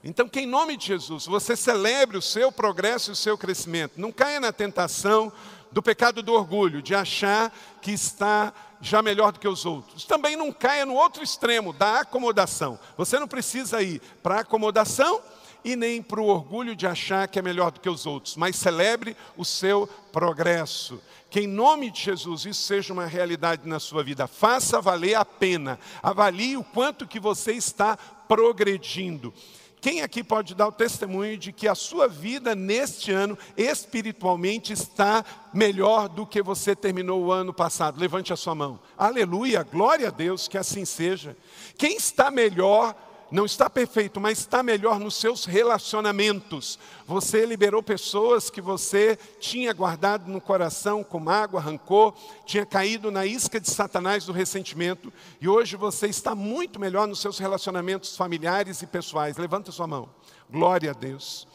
Então, 0.04 0.30
que 0.30 0.42
em 0.42 0.46
nome 0.46 0.78
de 0.78 0.88
Jesus, 0.88 1.26
você 1.26 1.56
celebre 1.56 2.18
o 2.18 2.22
seu 2.22 2.52
progresso 2.52 3.12
e 3.12 3.14
o 3.14 3.16
seu 3.16 3.38
crescimento. 3.38 4.00
Não 4.00 4.12
caia 4.12 4.40
na 4.40 4.52
tentação 4.52 5.32
do 5.72 5.82
pecado 5.82 6.22
do 6.24 6.34
orgulho, 6.34 6.82
de 6.82 6.96
achar 6.96 7.52
que 7.82 7.92
está 7.92 8.54
já 8.80 9.02
melhor 9.02 9.32
do 9.32 9.40
que 9.40 9.48
os 9.48 9.66
outros. 9.66 10.06
Também 10.06 10.36
não 10.36 10.52
caia 10.52 10.86
no 10.86 10.94
outro 10.94 11.24
extremo 11.24 11.74
da 11.74 12.02
acomodação. 12.02 12.80
Você 12.96 13.20
não 13.20 13.28
precisa 13.28 13.82
ir 13.82 14.02
para 14.22 14.36
a 14.36 14.40
acomodação 14.42 15.22
e 15.64 15.76
nem 15.76 16.02
para 16.02 16.22
o 16.22 16.28
orgulho 16.28 16.76
de 16.76 16.88
achar 16.88 17.28
que 17.28 17.40
é 17.40 17.42
melhor 17.42 17.72
do 17.72 17.80
que 17.80 17.90
os 17.90 18.06
outros, 18.06 18.38
mas 18.38 18.56
celebre 18.56 19.18
o 19.36 19.44
seu 19.44 19.88
progresso. 20.12 21.02
Que 21.30 21.42
em 21.42 21.48
nome 21.48 21.92
de 21.92 22.02
Jesus 22.02 22.46
isso 22.46 22.62
seja 22.62 22.94
uma 22.94 23.06
realidade 23.06 23.68
na 23.68 23.80
sua 23.80 24.02
vida. 24.04 24.28
Faça 24.28 24.80
valer 24.80 25.16
a 25.16 25.26
pena. 25.26 25.78
Avalie 26.02 26.56
o 26.56 26.64
quanto 26.64 27.06
que 27.06 27.20
você 27.20 27.52
está 27.52 27.98
progredindo. 27.98 29.34
Quem 29.80 30.02
aqui 30.02 30.24
pode 30.24 30.56
dar 30.56 30.68
o 30.68 30.72
testemunho 30.72 31.38
de 31.38 31.52
que 31.52 31.68
a 31.68 31.76
sua 31.76 32.08
vida 32.08 32.56
neste 32.56 33.12
ano 33.12 33.38
espiritualmente 33.56 34.74
está 34.74 35.24
melhor 35.54 36.10
do 36.10 36.26
que 36.26 36.42
você 36.42 36.76
terminou 36.76 37.24
o 37.24 37.32
ano 37.32 37.54
passado? 37.54 38.00
Levante 38.00 38.34
a 38.34 38.36
sua 38.36 38.56
mão. 38.56 38.80
Aleluia, 38.98 39.62
glória 39.64 40.08
a 40.08 40.12
Deus, 40.12 40.48
que 40.48 40.58
assim 40.58 40.84
seja. 40.84 41.38
Quem 41.78 41.96
está 41.96 42.32
melhor 42.32 42.96
não 43.30 43.46
está 43.46 43.70
perfeito, 43.70 44.20
mas 44.20 44.40
está 44.40 44.64
melhor 44.64 45.00
nos 45.00 45.16
seus 45.16 45.46
relacionamentos. 45.46 46.80
Você 47.06 47.46
liberou 47.46 47.84
pessoas 47.84 48.50
que 48.50 48.62
você 48.62 49.18
tinha 49.40 49.74
guardado 49.74 50.32
no 50.32 50.40
coração 50.40 51.04
com 51.04 51.20
mágoa, 51.20 51.60
rancor, 51.60 52.14
tinha 52.46 52.66
caído 52.66 53.12
na 53.12 53.26
isca 53.26 53.60
de 53.60 53.70
Satanás 53.70 54.26
do 54.26 54.32
ressentimento, 54.32 55.12
e 55.42 55.48
hoje 55.48 55.76
você 55.76 56.08
está 56.08 56.34
muito 56.34 56.80
melhor 56.80 57.08
nos 57.08 57.20
seus 57.20 57.38
relacionamentos 57.38 58.16
familiares 58.16 58.82
e 58.82 58.88
pessoais. 58.88 59.38
Levanta 59.38 59.72
sua 59.72 59.88
mão. 59.88 60.10
Glória 60.50 60.92
a 60.92 60.94
Deus. 60.94 61.48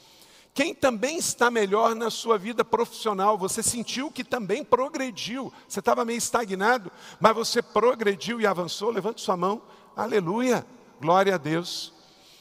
Quem 0.55 0.75
também 0.75 1.17
está 1.17 1.51
melhor 1.51 1.95
na 1.95 2.11
sua 2.11 2.37
vida 2.37 2.63
profissional, 2.63 3.39
você 3.39 3.63
sentiu 3.63 4.11
que 4.11 4.23
também 4.23 4.63
progrediu. 4.63 5.51
Você 5.67 5.79
estava 5.79 6.05
meio 6.05 6.19
estagnado, 6.19 6.93
mas 7.19 7.35
você 7.35 7.63
progrediu 7.63 8.39
e 8.39 8.47
avançou. 8.47 8.91
Levante 8.91 9.23
sua 9.23 9.35
mão. 9.35 9.63
Aleluia. 9.97 10.67
Glória 11.03 11.35
a 11.35 11.39
Deus. 11.39 11.93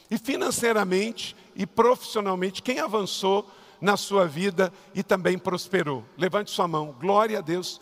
E 0.08 0.16
financeiramente 0.16 1.34
e 1.56 1.66
profissionalmente, 1.66 2.62
quem 2.62 2.78
avançou 2.78 3.50
na 3.80 3.96
sua 3.96 4.24
vida 4.24 4.72
e 4.94 5.02
também 5.02 5.36
prosperou? 5.36 6.04
Levante 6.16 6.52
sua 6.52 6.68
mão. 6.68 6.94
Glória 7.00 7.38
a 7.38 7.42
Deus. 7.42 7.80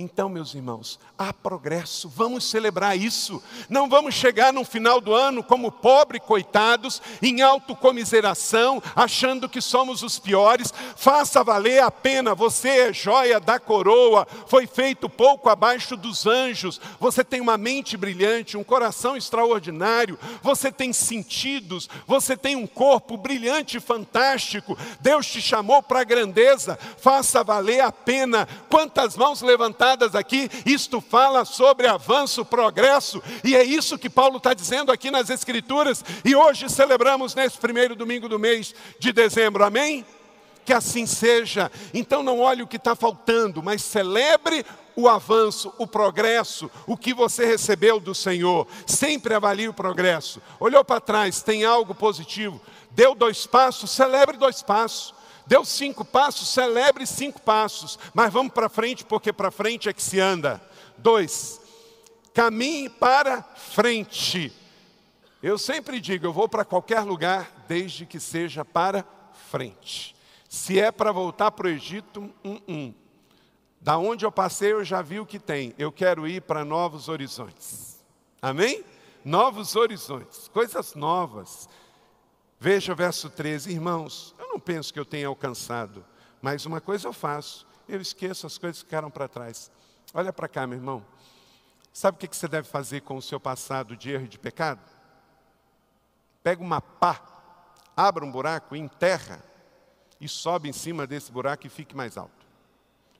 Então, 0.00 0.28
meus 0.28 0.54
irmãos, 0.54 0.96
há 1.18 1.32
progresso, 1.32 2.08
vamos 2.08 2.48
celebrar 2.48 2.96
isso. 2.96 3.42
Não 3.68 3.88
vamos 3.88 4.14
chegar 4.14 4.52
no 4.52 4.64
final 4.64 5.00
do 5.00 5.12
ano 5.12 5.42
como 5.42 5.72
pobres 5.72 6.22
coitados, 6.22 7.02
em 7.20 7.42
autocomiseração, 7.42 8.80
achando 8.94 9.48
que 9.48 9.60
somos 9.60 10.04
os 10.04 10.16
piores. 10.16 10.72
Faça 10.94 11.42
valer 11.42 11.82
a 11.82 11.90
pena, 11.90 12.32
você 12.32 12.68
é 12.68 12.92
joia 12.92 13.40
da 13.40 13.58
coroa, 13.58 14.24
foi 14.46 14.68
feito 14.68 15.08
pouco 15.08 15.48
abaixo 15.48 15.96
dos 15.96 16.28
anjos. 16.28 16.80
Você 17.00 17.24
tem 17.24 17.40
uma 17.40 17.58
mente 17.58 17.96
brilhante, 17.96 18.56
um 18.56 18.62
coração 18.62 19.16
extraordinário, 19.16 20.16
você 20.40 20.70
tem 20.70 20.92
sentidos, 20.92 21.90
você 22.06 22.36
tem 22.36 22.54
um 22.54 22.68
corpo 22.68 23.16
brilhante 23.16 23.78
e 23.78 23.80
fantástico. 23.80 24.78
Deus 25.00 25.26
te 25.26 25.42
chamou 25.42 25.82
para 25.82 26.02
a 26.02 26.04
grandeza, 26.04 26.78
faça 26.98 27.42
valer 27.42 27.80
a 27.80 27.90
pena. 27.90 28.46
Quantas 28.70 29.16
mãos 29.16 29.42
levantadas? 29.42 29.87
Aqui, 30.14 30.50
isto 30.66 31.00
fala 31.00 31.44
sobre 31.44 31.86
avanço, 31.86 32.44
progresso, 32.44 33.22
e 33.42 33.56
é 33.56 33.62
isso 33.62 33.98
que 33.98 34.10
Paulo 34.10 34.38
está 34.38 34.52
dizendo 34.52 34.92
aqui 34.92 35.10
nas 35.10 35.30
Escrituras, 35.30 36.04
e 36.24 36.34
hoje 36.34 36.68
celebramos 36.68 37.34
nesse 37.34 37.58
primeiro 37.58 37.94
domingo 37.94 38.28
do 38.28 38.38
mês 38.38 38.74
de 38.98 39.12
dezembro, 39.12 39.64
amém? 39.64 40.04
Que 40.64 40.72
assim 40.72 41.06
seja. 41.06 41.72
Então 41.94 42.22
não 42.22 42.40
olhe 42.40 42.62
o 42.62 42.66
que 42.66 42.76
está 42.76 42.94
faltando, 42.94 43.62
mas 43.62 43.82
celebre 43.82 44.66
o 44.94 45.08
avanço, 45.08 45.72
o 45.78 45.86
progresso, 45.86 46.70
o 46.86 46.96
que 46.96 47.14
você 47.14 47.46
recebeu 47.46 48.00
do 48.00 48.14
Senhor. 48.14 48.66
Sempre 48.84 49.32
avalie 49.32 49.68
o 49.68 49.72
progresso. 49.72 50.42
Olhou 50.58 50.84
para 50.84 51.00
trás, 51.00 51.40
tem 51.40 51.64
algo 51.64 51.94
positivo. 51.94 52.60
Deu 52.90 53.14
dois 53.14 53.46
passos, 53.46 53.92
celebre 53.92 54.36
dois 54.36 54.60
passos. 54.60 55.14
Deu 55.48 55.64
cinco 55.64 56.04
passos, 56.04 56.50
celebre 56.50 57.06
cinco 57.06 57.40
passos. 57.40 57.98
Mas 58.12 58.30
vamos 58.30 58.52
para 58.52 58.68
frente, 58.68 59.02
porque 59.02 59.32
para 59.32 59.50
frente 59.50 59.88
é 59.88 59.94
que 59.94 60.02
se 60.02 60.20
anda. 60.20 60.60
Dois, 60.98 61.58
caminhe 62.34 62.90
para 62.90 63.42
frente. 63.42 64.52
Eu 65.42 65.56
sempre 65.56 66.00
digo, 66.00 66.26
eu 66.26 66.34
vou 66.34 66.50
para 66.50 66.66
qualquer 66.66 67.00
lugar, 67.00 67.64
desde 67.66 68.04
que 68.04 68.20
seja 68.20 68.62
para 68.62 69.06
frente. 69.48 70.14
Se 70.50 70.78
é 70.78 70.92
para 70.92 71.12
voltar 71.12 71.50
para 71.52 71.66
o 71.66 71.70
Egito, 71.70 72.30
um, 72.44 72.60
um. 72.68 72.94
Da 73.80 73.96
onde 73.96 74.26
eu 74.26 74.32
passei, 74.32 74.72
eu 74.72 74.84
já 74.84 75.00
vi 75.00 75.18
o 75.18 75.24
que 75.24 75.38
tem. 75.38 75.74
Eu 75.78 75.90
quero 75.90 76.28
ir 76.28 76.42
para 76.42 76.62
novos 76.62 77.08
horizontes. 77.08 78.04
Amém? 78.42 78.84
Novos 79.24 79.76
horizontes, 79.76 80.46
coisas 80.48 80.94
novas. 80.94 81.70
Veja 82.60 82.92
o 82.92 82.96
verso 82.96 83.30
13, 83.30 83.70
irmãos, 83.70 84.34
eu 84.36 84.48
não 84.48 84.58
penso 84.58 84.92
que 84.92 84.98
eu 84.98 85.04
tenha 85.04 85.28
alcançado, 85.28 86.04
mas 86.42 86.66
uma 86.66 86.80
coisa 86.80 87.06
eu 87.06 87.12
faço, 87.12 87.64
eu 87.88 88.00
esqueço 88.00 88.48
as 88.48 88.58
coisas 88.58 88.82
que 88.82 88.86
ficaram 88.86 89.08
para 89.12 89.28
trás. 89.28 89.70
Olha 90.12 90.32
para 90.32 90.48
cá, 90.48 90.66
meu 90.66 90.76
irmão. 90.76 91.06
Sabe 91.92 92.16
o 92.16 92.18
que 92.18 92.36
você 92.36 92.48
deve 92.48 92.66
fazer 92.68 93.02
com 93.02 93.16
o 93.16 93.22
seu 93.22 93.38
passado 93.38 93.96
de 93.96 94.10
erro 94.10 94.24
e 94.24 94.28
de 94.28 94.40
pecado? 94.40 94.80
Pega 96.42 96.60
uma 96.60 96.80
pá, 96.80 97.22
abra 97.96 98.24
um 98.24 98.30
buraco, 98.30 98.74
enterra 98.74 99.40
e 100.20 100.28
sobe 100.28 100.68
em 100.68 100.72
cima 100.72 101.06
desse 101.06 101.30
buraco 101.30 101.64
e 101.64 101.70
fique 101.70 101.96
mais 101.96 102.16
alto. 102.16 102.44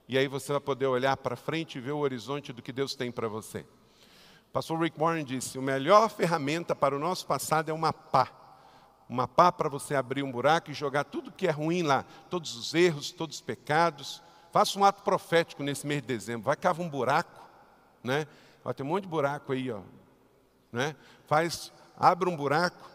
E 0.05 0.17
aí 0.17 0.27
você 0.27 0.51
vai 0.51 0.61
poder 0.61 0.87
olhar 0.87 1.15
para 1.15 1.37
frente 1.37 1.77
e 1.77 1.81
ver 1.81 1.91
o 1.91 1.99
horizonte 1.99 2.51
do 2.51 2.61
que 2.61 2.73
Deus 2.73 2.93
tem 2.93 3.09
para 3.09 3.29
você. 3.29 3.65
Pastor 4.51 4.81
Rick 4.81 4.99
Warren 4.99 5.23
disse: 5.23 5.57
o 5.57 5.61
melhor 5.61 6.09
ferramenta 6.09 6.75
para 6.75 6.93
o 6.93 6.99
nosso 6.99 7.25
passado 7.25 7.69
é 7.69 7.73
uma 7.73 7.93
pá 7.93 8.48
uma 9.09 9.27
pá 9.27 9.51
para 9.51 9.67
você 9.67 9.95
abrir 9.95 10.21
um 10.21 10.31
buraco 10.31 10.69
e 10.69 10.73
jogar 10.73 11.03
tudo 11.03 11.31
que 11.31 11.47
é 11.47 11.51
ruim 11.51 11.81
lá, 11.81 12.05
todos 12.29 12.55
os 12.55 12.75
erros, 12.75 13.11
todos 13.11 13.37
os 13.37 13.41
pecados. 13.41 14.21
Faça 14.51 14.77
um 14.77 14.85
ato 14.85 15.01
profético 15.01 15.63
nesse 15.63 15.87
mês 15.87 16.01
de 16.01 16.07
dezembro. 16.07 16.43
Vai 16.43 16.55
cavar 16.55 16.85
um 16.85 16.89
buraco, 16.89 17.49
né? 18.03 18.27
Ó, 18.63 18.71
tem 18.71 18.85
um 18.85 18.89
monte 18.89 19.03
de 19.03 19.09
buraco 19.09 19.51
aí, 19.51 19.71
ó. 19.71 19.81
Né? 20.71 20.95
Faz, 21.25 21.73
abre 21.97 22.29
um 22.29 22.35
buraco, 22.35 22.87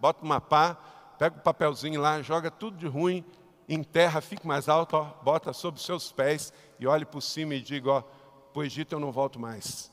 bota 0.00 0.24
uma 0.24 0.40
pá, 0.40 0.76
pega 1.16 1.36
o 1.36 1.40
papelzinho 1.40 2.00
lá, 2.00 2.20
joga 2.20 2.50
tudo 2.50 2.76
de 2.76 2.88
ruim, 2.88 3.24
enterra, 3.68 4.20
fica 4.20 4.46
mais 4.46 4.68
alto, 4.68 4.96
ó, 4.96 5.04
bota 5.22 5.50
os 5.50 5.84
seus 5.84 6.10
pés 6.10 6.52
e 6.80 6.86
olhe 6.86 7.04
por 7.04 7.20
cima 7.20 7.54
e 7.54 7.60
diga, 7.60 7.90
ó, 7.90 8.02
para 8.52 8.60
o 8.60 8.64
Egito 8.64 8.92
eu 8.94 8.98
não 8.98 9.12
volto 9.12 9.38
mais. 9.38 9.92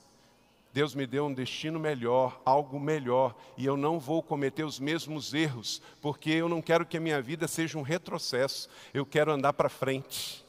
Deus 0.77 0.93
me 0.93 1.07
deu 1.07 1.25
um 1.25 1.33
destino 1.33 1.79
melhor, 1.79 2.39
algo 2.45 2.79
melhor, 2.79 3.35
e 3.57 3.65
eu 3.65 3.75
não 3.75 3.99
vou 3.99 4.21
cometer 4.21 4.63
os 4.63 4.79
mesmos 4.79 5.33
erros, 5.33 5.81
porque 5.99 6.29
eu 6.29 6.47
não 6.47 6.61
quero 6.61 6.85
que 6.85 6.97
a 6.97 6.99
minha 6.99 7.19
vida 7.19 7.47
seja 7.47 7.79
um 7.79 7.81
retrocesso, 7.81 8.69
eu 8.93 9.03
quero 9.03 9.31
andar 9.31 9.53
para 9.53 9.69
frente, 9.69 10.45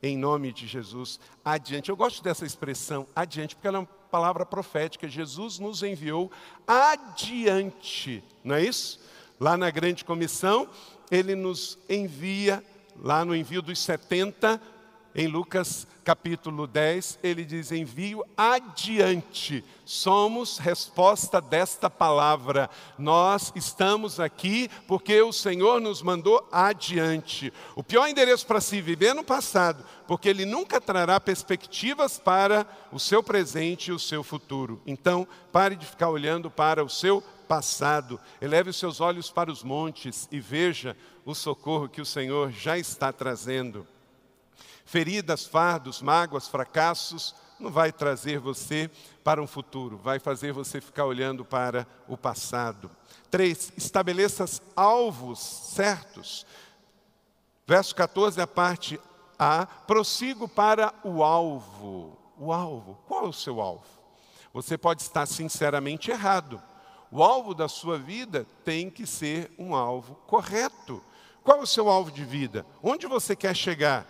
em 0.00 0.16
nome 0.16 0.52
de 0.52 0.68
Jesus, 0.68 1.18
adiante. 1.44 1.90
Eu 1.90 1.96
gosto 1.96 2.22
dessa 2.22 2.46
expressão, 2.46 3.08
adiante, 3.12 3.56
porque 3.56 3.66
ela 3.66 3.78
é 3.78 3.80
uma 3.80 3.88
palavra 4.08 4.46
profética. 4.46 5.08
Jesus 5.08 5.58
nos 5.58 5.82
enviou 5.82 6.30
adiante, 6.64 8.22
não 8.44 8.54
é 8.54 8.62
isso? 8.64 9.00
Lá 9.40 9.56
na 9.56 9.68
grande 9.68 10.04
comissão, 10.04 10.68
ele 11.10 11.34
nos 11.34 11.76
envia, 11.88 12.62
lá 13.00 13.24
no 13.24 13.34
envio 13.34 13.60
dos 13.60 13.80
70, 13.80 14.62
em 15.14 15.26
Lucas 15.26 15.86
capítulo 16.02 16.66
10, 16.66 17.18
ele 17.22 17.44
diz: 17.44 17.70
envio 17.72 18.24
adiante. 18.36 19.64
Somos 19.84 20.58
resposta 20.58 21.40
desta 21.40 21.90
palavra. 21.90 22.70
Nós 22.98 23.52
estamos 23.54 24.18
aqui 24.18 24.70
porque 24.86 25.20
o 25.20 25.32
Senhor 25.32 25.80
nos 25.80 26.02
mandou 26.02 26.46
adiante. 26.50 27.52
O 27.76 27.82
pior 27.82 28.08
endereço 28.08 28.46
para 28.46 28.60
se 28.60 28.80
viver 28.80 29.08
é 29.08 29.14
no 29.14 29.24
passado, 29.24 29.84
porque 30.06 30.28
ele 30.28 30.44
nunca 30.44 30.80
trará 30.80 31.20
perspectivas 31.20 32.18
para 32.18 32.66
o 32.90 32.98
seu 32.98 33.22
presente 33.22 33.88
e 33.88 33.92
o 33.92 33.98
seu 33.98 34.22
futuro. 34.22 34.80
Então, 34.86 35.26
pare 35.50 35.76
de 35.76 35.86
ficar 35.86 36.08
olhando 36.08 36.50
para 36.50 36.84
o 36.84 36.88
seu 36.88 37.22
passado, 37.46 38.18
eleve 38.40 38.70
os 38.70 38.76
seus 38.76 39.00
olhos 39.00 39.30
para 39.30 39.52
os 39.52 39.62
montes 39.62 40.26
e 40.32 40.40
veja 40.40 40.96
o 41.22 41.34
socorro 41.34 41.88
que 41.88 42.00
o 42.00 42.06
Senhor 42.06 42.50
já 42.50 42.78
está 42.78 43.12
trazendo. 43.12 43.86
Feridas, 44.84 45.46
fardos, 45.46 46.02
mágoas, 46.02 46.48
fracassos, 46.48 47.34
não 47.58 47.70
vai 47.70 47.92
trazer 47.92 48.38
você 48.38 48.90
para 49.22 49.40
um 49.40 49.46
futuro, 49.46 49.96
vai 49.96 50.18
fazer 50.18 50.52
você 50.52 50.80
ficar 50.80 51.04
olhando 51.04 51.44
para 51.44 51.86
o 52.08 52.16
passado. 52.16 52.90
Três, 53.30 53.72
estabeleça 53.76 54.44
alvos 54.74 55.38
certos. 55.38 56.44
Verso 57.66 57.94
14, 57.94 58.40
a 58.40 58.46
parte 58.46 59.00
A, 59.38 59.64
prossigo 59.64 60.48
para 60.48 60.92
o 61.04 61.22
alvo. 61.22 62.18
O 62.36 62.52
alvo, 62.52 62.98
qual 63.06 63.26
é 63.26 63.28
o 63.28 63.32
seu 63.32 63.60
alvo? 63.60 63.86
Você 64.52 64.76
pode 64.76 65.02
estar 65.02 65.26
sinceramente 65.26 66.10
errado. 66.10 66.60
O 67.10 67.22
alvo 67.22 67.54
da 67.54 67.68
sua 67.68 67.98
vida 67.98 68.46
tem 68.64 68.90
que 68.90 69.06
ser 69.06 69.52
um 69.58 69.74
alvo 69.74 70.14
correto. 70.26 71.02
Qual 71.44 71.58
é 71.58 71.62
o 71.62 71.66
seu 71.66 71.88
alvo 71.88 72.10
de 72.10 72.24
vida? 72.24 72.66
Onde 72.82 73.06
você 73.06 73.36
quer 73.36 73.54
chegar? 73.54 74.06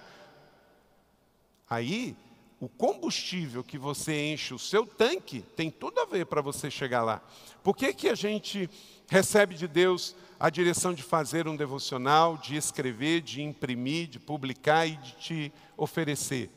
Aí, 1.73 2.15
o 2.61 2.69
combustível 2.69 3.65
que 3.65 3.79
você 3.79 4.31
enche 4.31 4.53
o 4.53 4.59
seu 4.59 4.85
tanque 4.85 5.41
tem 5.57 5.71
tudo 5.71 6.01
a 6.01 6.05
ver 6.05 6.27
para 6.27 6.43
você 6.43 6.71
chegar 6.71 7.03
lá. 7.03 7.23
Por 7.63 7.75
que, 7.75 7.95
que 7.95 8.11
a 8.11 8.15
gente 8.15 8.69
recebe 9.09 9.55
de 9.55 9.67
Deus 9.67 10.15
a 10.39 10.51
direção 10.51 10.93
de 10.93 11.03
fazer 11.03 11.49
um 11.49 11.57
devocional, 11.57 12.37
de 12.37 12.57
escrever, 12.57 13.23
de 13.23 13.41
imprimir, 13.41 14.07
de 14.07 14.19
publicar 14.21 14.87
e 14.87 14.97
de 14.97 15.13
te 15.13 15.53
oferecer? 15.75 16.51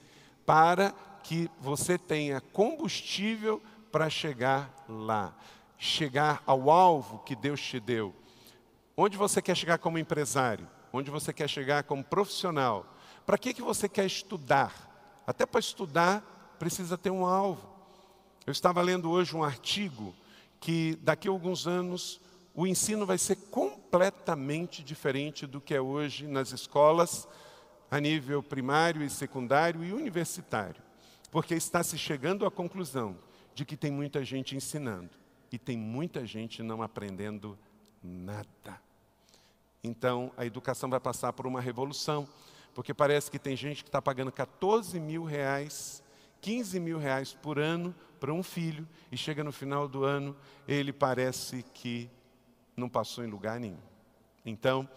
Para 0.46 0.94
que 1.24 1.50
você 1.62 1.98
tenha 1.98 2.42
combustível 2.42 3.64
para 3.94 4.10
chegar 4.10 4.84
lá, 4.90 5.34
chegar 5.78 6.44
ao 6.46 6.70
alvo 6.70 7.20
que 7.20 7.38
Deus 7.38 7.62
te 7.62 7.80
deu. 7.80 8.14
Onde 8.98 9.16
você 9.16 9.42
quer 9.42 9.56
chegar 9.56 9.78
como 9.78 9.98
empresário? 9.98 10.68
Onde 10.92 11.10
você 11.10 11.32
quer 11.32 11.48
chegar 11.50 11.84
como 11.84 12.04
profissional? 12.04 12.86
Para 13.26 13.38
que, 13.38 13.54
que 13.54 13.62
você 13.62 13.88
quer 13.88 14.06
estudar? 14.06 14.94
Até 15.26 15.46
para 15.46 15.60
estudar 15.60 16.56
precisa 16.60 16.98
ter 16.98 17.10
um 17.10 17.26
alvo. 17.26 17.68
Eu 18.46 18.52
estava 18.52 18.82
lendo 18.82 19.10
hoje 19.10 19.36
um 19.36 19.44
artigo 19.44 20.14
que 20.60 20.98
daqui 21.02 21.28
a 21.28 21.32
alguns 21.32 21.68
anos 21.68 22.22
o 22.54 22.66
ensino 22.66 23.06
vai 23.06 23.18
ser 23.18 23.36
completamente 23.36 24.84
diferente 24.84 25.46
do 25.46 25.60
que 25.60 25.74
é 25.74 25.82
hoje 25.82 26.26
nas 26.28 26.52
escolas, 26.52 27.28
a 27.92 28.00
nível 28.00 28.42
primário 28.42 29.04
e 29.04 29.10
secundário 29.10 29.84
e 29.84 29.92
universitário. 29.92 30.82
Porque 31.32 31.54
está 31.54 31.84
se 31.84 31.98
chegando 31.98 32.46
à 32.46 32.52
conclusão 32.52 33.18
de 33.54 33.66
que 33.66 33.76
tem 33.76 33.92
muita 33.92 34.24
gente 34.24 34.56
ensinando 34.56 35.10
e 35.52 35.58
tem 35.58 35.78
muita 35.78 36.26
gente 36.26 36.64
não 36.64 36.82
aprendendo 36.82 37.58
nada. 38.02 38.80
Então, 39.84 40.32
a 40.38 40.46
educação 40.46 40.90
vai 40.90 41.00
passar 41.00 41.34
por 41.34 41.46
uma 41.46 41.62
revolução, 41.62 42.28
porque 42.76 42.94
parece 42.94 43.32
que 43.32 43.40
tem 43.40 43.56
gente 43.56 43.84
que 43.84 43.88
está 43.88 44.02
pagando 44.02 44.34
14 44.34 45.00
mil 45.00 45.24
reais, 45.24 46.04
15 46.42 46.78
mil 46.82 47.00
reais 47.00 47.32
por 47.32 47.58
ano 47.58 47.96
para 48.20 48.34
um 48.34 48.44
filho, 48.44 48.86
e 49.10 49.16
chega 49.16 49.46
no 49.46 49.52
final 49.52 49.88
do 49.88 50.04
ano, 50.04 50.36
ele 50.68 50.92
parece 50.92 51.64
que 51.74 52.10
não 52.76 52.90
passou 52.90 53.24
em 53.24 53.28
lugar 53.28 53.62
nenhum. 53.62 53.80
Então, 54.46 54.88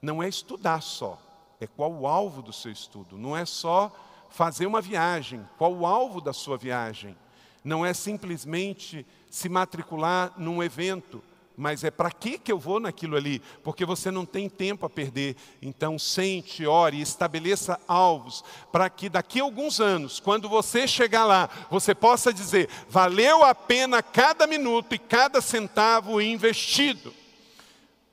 não 0.00 0.22
é 0.22 0.28
estudar 0.28 0.80
só, 0.82 1.20
é 1.60 1.66
qual 1.66 1.92
o 1.92 2.06
alvo 2.06 2.42
do 2.42 2.52
seu 2.52 2.70
estudo, 2.70 3.18
não 3.18 3.36
é 3.36 3.44
só 3.44 3.92
fazer 4.30 4.66
uma 4.66 4.80
viagem, 4.80 5.44
qual 5.58 5.74
o 5.74 5.84
alvo 5.84 6.20
da 6.20 6.32
sua 6.32 6.56
viagem, 6.56 7.16
não 7.64 7.84
é 7.84 7.92
simplesmente 7.92 9.04
se 9.28 9.48
matricular 9.48 10.32
num 10.38 10.62
evento, 10.62 11.20
mas 11.60 11.84
é 11.84 11.90
para 11.90 12.10
que 12.10 12.38
que 12.38 12.50
eu 12.50 12.58
vou 12.58 12.80
naquilo 12.80 13.16
ali? 13.16 13.42
Porque 13.62 13.84
você 13.84 14.10
não 14.10 14.24
tem 14.24 14.48
tempo 14.48 14.86
a 14.86 14.90
perder. 14.90 15.36
Então 15.60 15.98
sente, 15.98 16.66
ore, 16.66 16.98
estabeleça 16.98 17.78
alvos 17.86 18.42
para 18.72 18.88
que 18.88 19.10
daqui 19.10 19.40
a 19.40 19.42
alguns 19.42 19.78
anos, 19.78 20.18
quando 20.18 20.48
você 20.48 20.88
chegar 20.88 21.26
lá, 21.26 21.50
você 21.70 21.94
possa 21.94 22.32
dizer: 22.32 22.70
valeu 22.88 23.44
a 23.44 23.54
pena 23.54 24.02
cada 24.02 24.46
minuto 24.46 24.94
e 24.94 24.98
cada 24.98 25.42
centavo 25.42 26.18
investido. 26.18 27.12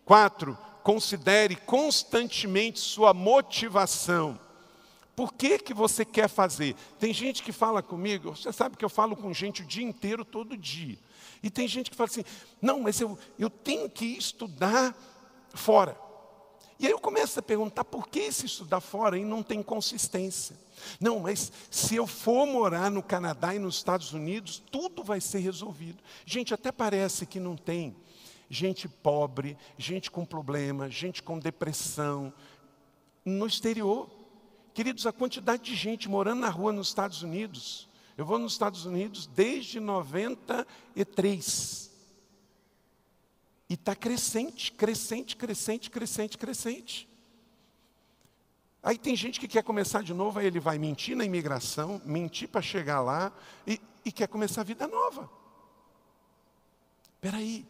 Quatro, 0.04 0.58
considere 0.84 1.56
constantemente 1.56 2.80
sua 2.82 3.14
motivação. 3.14 4.38
Por 5.16 5.34
que, 5.34 5.58
que 5.58 5.74
você 5.74 6.04
quer 6.04 6.28
fazer? 6.28 6.76
Tem 7.00 7.14
gente 7.14 7.42
que 7.42 7.54
fala 7.54 7.82
comigo, 7.82 8.36
você 8.36 8.52
sabe 8.52 8.76
que 8.76 8.84
eu 8.84 8.90
falo 8.90 9.16
com 9.16 9.34
gente 9.34 9.62
o 9.62 9.66
dia 9.66 9.86
inteiro, 9.86 10.26
todo 10.26 10.58
dia. 10.58 10.98
E 11.42 11.50
tem 11.50 11.68
gente 11.68 11.90
que 11.90 11.96
fala 11.98 12.10
assim: 12.10 12.24
não, 12.62 12.82
mas 12.82 13.00
eu, 13.00 13.18
eu 13.38 13.50
tenho 13.50 13.90
que 13.90 14.06
estudar 14.06 14.96
fora. 15.54 15.98
E 16.80 16.86
aí 16.86 16.92
eu 16.92 17.00
começo 17.00 17.40
a 17.40 17.42
perguntar 17.42 17.84
por 17.84 18.08
que 18.08 18.32
se 18.32 18.46
estudar 18.46 18.80
fora 18.80 19.18
e 19.18 19.26
não 19.26 19.42
tem 19.42 19.64
consistência. 19.64 20.56
Não, 21.00 21.20
mas 21.20 21.52
se 21.72 21.96
eu 21.96 22.06
for 22.06 22.46
morar 22.46 22.92
no 22.92 23.02
Canadá 23.02 23.56
e 23.56 23.60
nos 23.60 23.78
Estados 23.78 24.14
Unidos, 24.14 24.62
tudo 24.72 25.04
vai 25.04 25.20
ser 25.20 25.40
resolvido. 25.40 26.04
Gente, 26.24 26.54
até 26.54 26.72
parece 26.72 27.26
que 27.26 27.40
não 27.40 27.56
tem. 27.56 27.96
Gente 28.50 28.88
pobre, 28.88 29.58
gente 29.78 30.12
com 30.12 30.24
problema, 30.24 30.90
gente 30.90 31.24
com 31.24 31.40
depressão, 31.40 32.32
no 33.26 33.48
exterior. 33.48 34.10
Queridos, 34.74 35.08
a 35.08 35.12
quantidade 35.12 35.64
de 35.64 35.76
gente 35.76 36.08
morando 36.08 36.42
na 36.42 36.50
rua 36.50 36.72
nos 36.72 36.90
Estados 36.90 37.24
Unidos, 37.24 37.87
eu 38.18 38.26
vou 38.26 38.40
nos 38.40 38.54
Estados 38.54 38.86
Unidos 38.86 39.28
desde 39.28 39.80
93. 39.80 41.92
E 43.70 43.76
está 43.76 43.96
crescente, 43.96 44.72
crescente, 44.72 45.36
crescente, 45.36 45.92
crescente, 45.92 46.38
crescente. 46.38 47.08
Aí 48.82 48.98
tem 48.98 49.16
gente 49.16 49.40
que 49.40 49.48
quer 49.48 49.64
começar 49.64 50.02
de 50.02 50.14
novo, 50.14 50.40
aí 50.40 50.48
ele 50.48 50.60
vai 50.60 50.80
mentir 50.80 51.16
na 51.16 51.26
imigração, 51.26 52.02
mentir 52.06 52.48
para 52.48 52.62
chegar 52.62 53.02
lá 53.02 53.32
e, 53.68 53.80
e 54.04 54.12
quer 54.12 54.28
começar 54.28 54.62
a 54.62 54.64
vida 54.64 54.88
nova. 54.88 55.30
Espera 57.14 57.38
aí, 57.38 57.68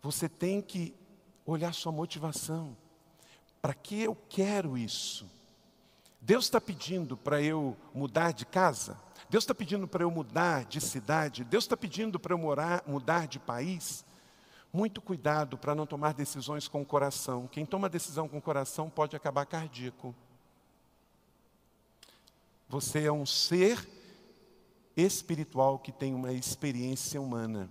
você 0.00 0.28
tem 0.28 0.62
que 0.62 0.94
olhar 1.44 1.74
sua 1.74 1.92
motivação. 1.92 2.76
Para 3.60 3.74
que 3.74 4.02
eu 4.02 4.16
quero 4.28 4.78
isso? 4.78 5.28
Deus 6.20 6.44
está 6.44 6.60
pedindo 6.60 7.16
para 7.16 7.42
eu 7.42 7.76
mudar 7.92 8.32
de 8.32 8.46
casa? 8.46 8.96
Deus 9.34 9.42
está 9.42 9.52
pedindo 9.52 9.88
para 9.88 10.04
eu 10.04 10.12
mudar 10.12 10.64
de 10.64 10.80
cidade, 10.80 11.42
Deus 11.42 11.64
está 11.64 11.76
pedindo 11.76 12.20
para 12.20 12.32
eu 12.32 12.38
morar, 12.38 12.84
mudar 12.86 13.26
de 13.26 13.40
país. 13.40 14.04
Muito 14.72 15.00
cuidado 15.00 15.58
para 15.58 15.74
não 15.74 15.88
tomar 15.88 16.14
decisões 16.14 16.68
com 16.68 16.82
o 16.82 16.86
coração. 16.86 17.48
Quem 17.48 17.66
toma 17.66 17.88
decisão 17.88 18.28
com 18.28 18.38
o 18.38 18.40
coração 18.40 18.88
pode 18.88 19.16
acabar 19.16 19.44
cardíaco. 19.44 20.14
Você 22.68 23.06
é 23.06 23.10
um 23.10 23.26
ser 23.26 23.84
espiritual 24.96 25.80
que 25.80 25.90
tem 25.90 26.14
uma 26.14 26.32
experiência 26.32 27.20
humana 27.20 27.68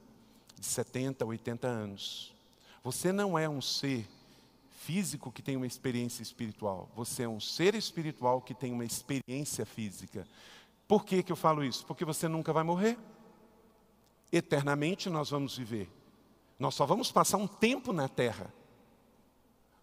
de 0.59 0.65
70, 0.65 1.23
80 1.23 1.65
anos. 1.65 2.33
Você 2.83 3.13
não 3.13 3.39
é 3.39 3.47
um 3.47 3.61
ser 3.61 4.05
físico 4.81 5.31
que 5.31 5.41
tem 5.41 5.55
uma 5.55 5.65
experiência 5.65 6.23
espiritual. 6.23 6.89
Você 6.93 7.23
é 7.23 7.29
um 7.29 7.39
ser 7.39 7.73
espiritual 7.73 8.41
que 8.41 8.53
tem 8.53 8.73
uma 8.73 8.83
experiência 8.83 9.65
física. 9.65 10.27
Por 10.87 11.05
que, 11.05 11.23
que 11.23 11.31
eu 11.31 11.35
falo 11.35 11.63
isso? 11.63 11.85
Porque 11.85 12.05
você 12.05 12.27
nunca 12.27 12.51
vai 12.53 12.63
morrer. 12.63 12.97
Eternamente 14.31 15.09
nós 15.09 15.29
vamos 15.29 15.57
viver. 15.57 15.89
Nós 16.59 16.75
só 16.75 16.85
vamos 16.85 17.11
passar 17.11 17.37
um 17.37 17.47
tempo 17.47 17.91
na 17.91 18.07
terra. 18.07 18.53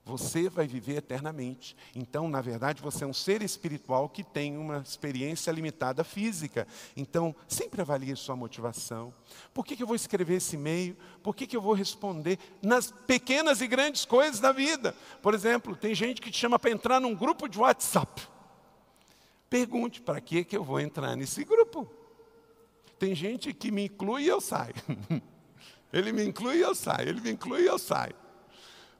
Você 0.04 0.48
vai 0.48 0.66
viver 0.66 0.96
eternamente. 0.96 1.76
Então, 1.94 2.28
na 2.28 2.40
verdade, 2.40 2.82
você 2.82 3.04
é 3.04 3.06
um 3.06 3.12
ser 3.12 3.42
espiritual 3.42 4.08
que 4.08 4.24
tem 4.24 4.56
uma 4.56 4.78
experiência 4.78 5.52
limitada 5.52 6.02
física. 6.02 6.66
Então, 6.96 7.34
sempre 7.46 7.80
avalie 7.80 8.16
sua 8.16 8.34
motivação. 8.34 9.14
Por 9.52 9.64
que, 9.64 9.76
que 9.76 9.82
eu 9.82 9.86
vou 9.86 9.94
escrever 9.94 10.36
esse 10.36 10.56
e-mail? 10.56 10.96
Por 11.22 11.36
que, 11.36 11.46
que 11.46 11.56
eu 11.56 11.60
vou 11.60 11.74
responder? 11.74 12.38
Nas 12.62 12.90
pequenas 12.90 13.60
e 13.60 13.68
grandes 13.68 14.04
coisas 14.04 14.40
da 14.40 14.52
vida. 14.52 14.96
Por 15.22 15.34
exemplo, 15.34 15.76
tem 15.76 15.94
gente 15.94 16.20
que 16.20 16.30
te 16.30 16.38
chama 16.38 16.58
para 16.58 16.70
entrar 16.70 16.98
num 16.98 17.14
grupo 17.14 17.46
de 17.46 17.58
WhatsApp. 17.58 18.26
Pergunte 19.50 20.00
para 20.00 20.20
que 20.20 20.44
que 20.44 20.56
eu 20.56 20.62
vou 20.62 20.80
entrar 20.80 21.16
nesse 21.16 21.44
grupo. 21.44 21.90
Tem 23.00 23.14
gente 23.14 23.52
que 23.52 23.72
me 23.72 23.86
inclui 23.86 24.22
e 24.22 24.28
eu 24.28 24.40
saio. 24.40 24.74
Ele 25.92 26.12
me 26.12 26.24
inclui 26.24 26.58
e 26.58 26.60
eu 26.60 26.74
saio. 26.74 27.08
Ele 27.08 27.20
me 27.20 27.32
inclui 27.32 27.62
e 27.62 27.66
eu 27.66 27.78
saio. 27.78 28.14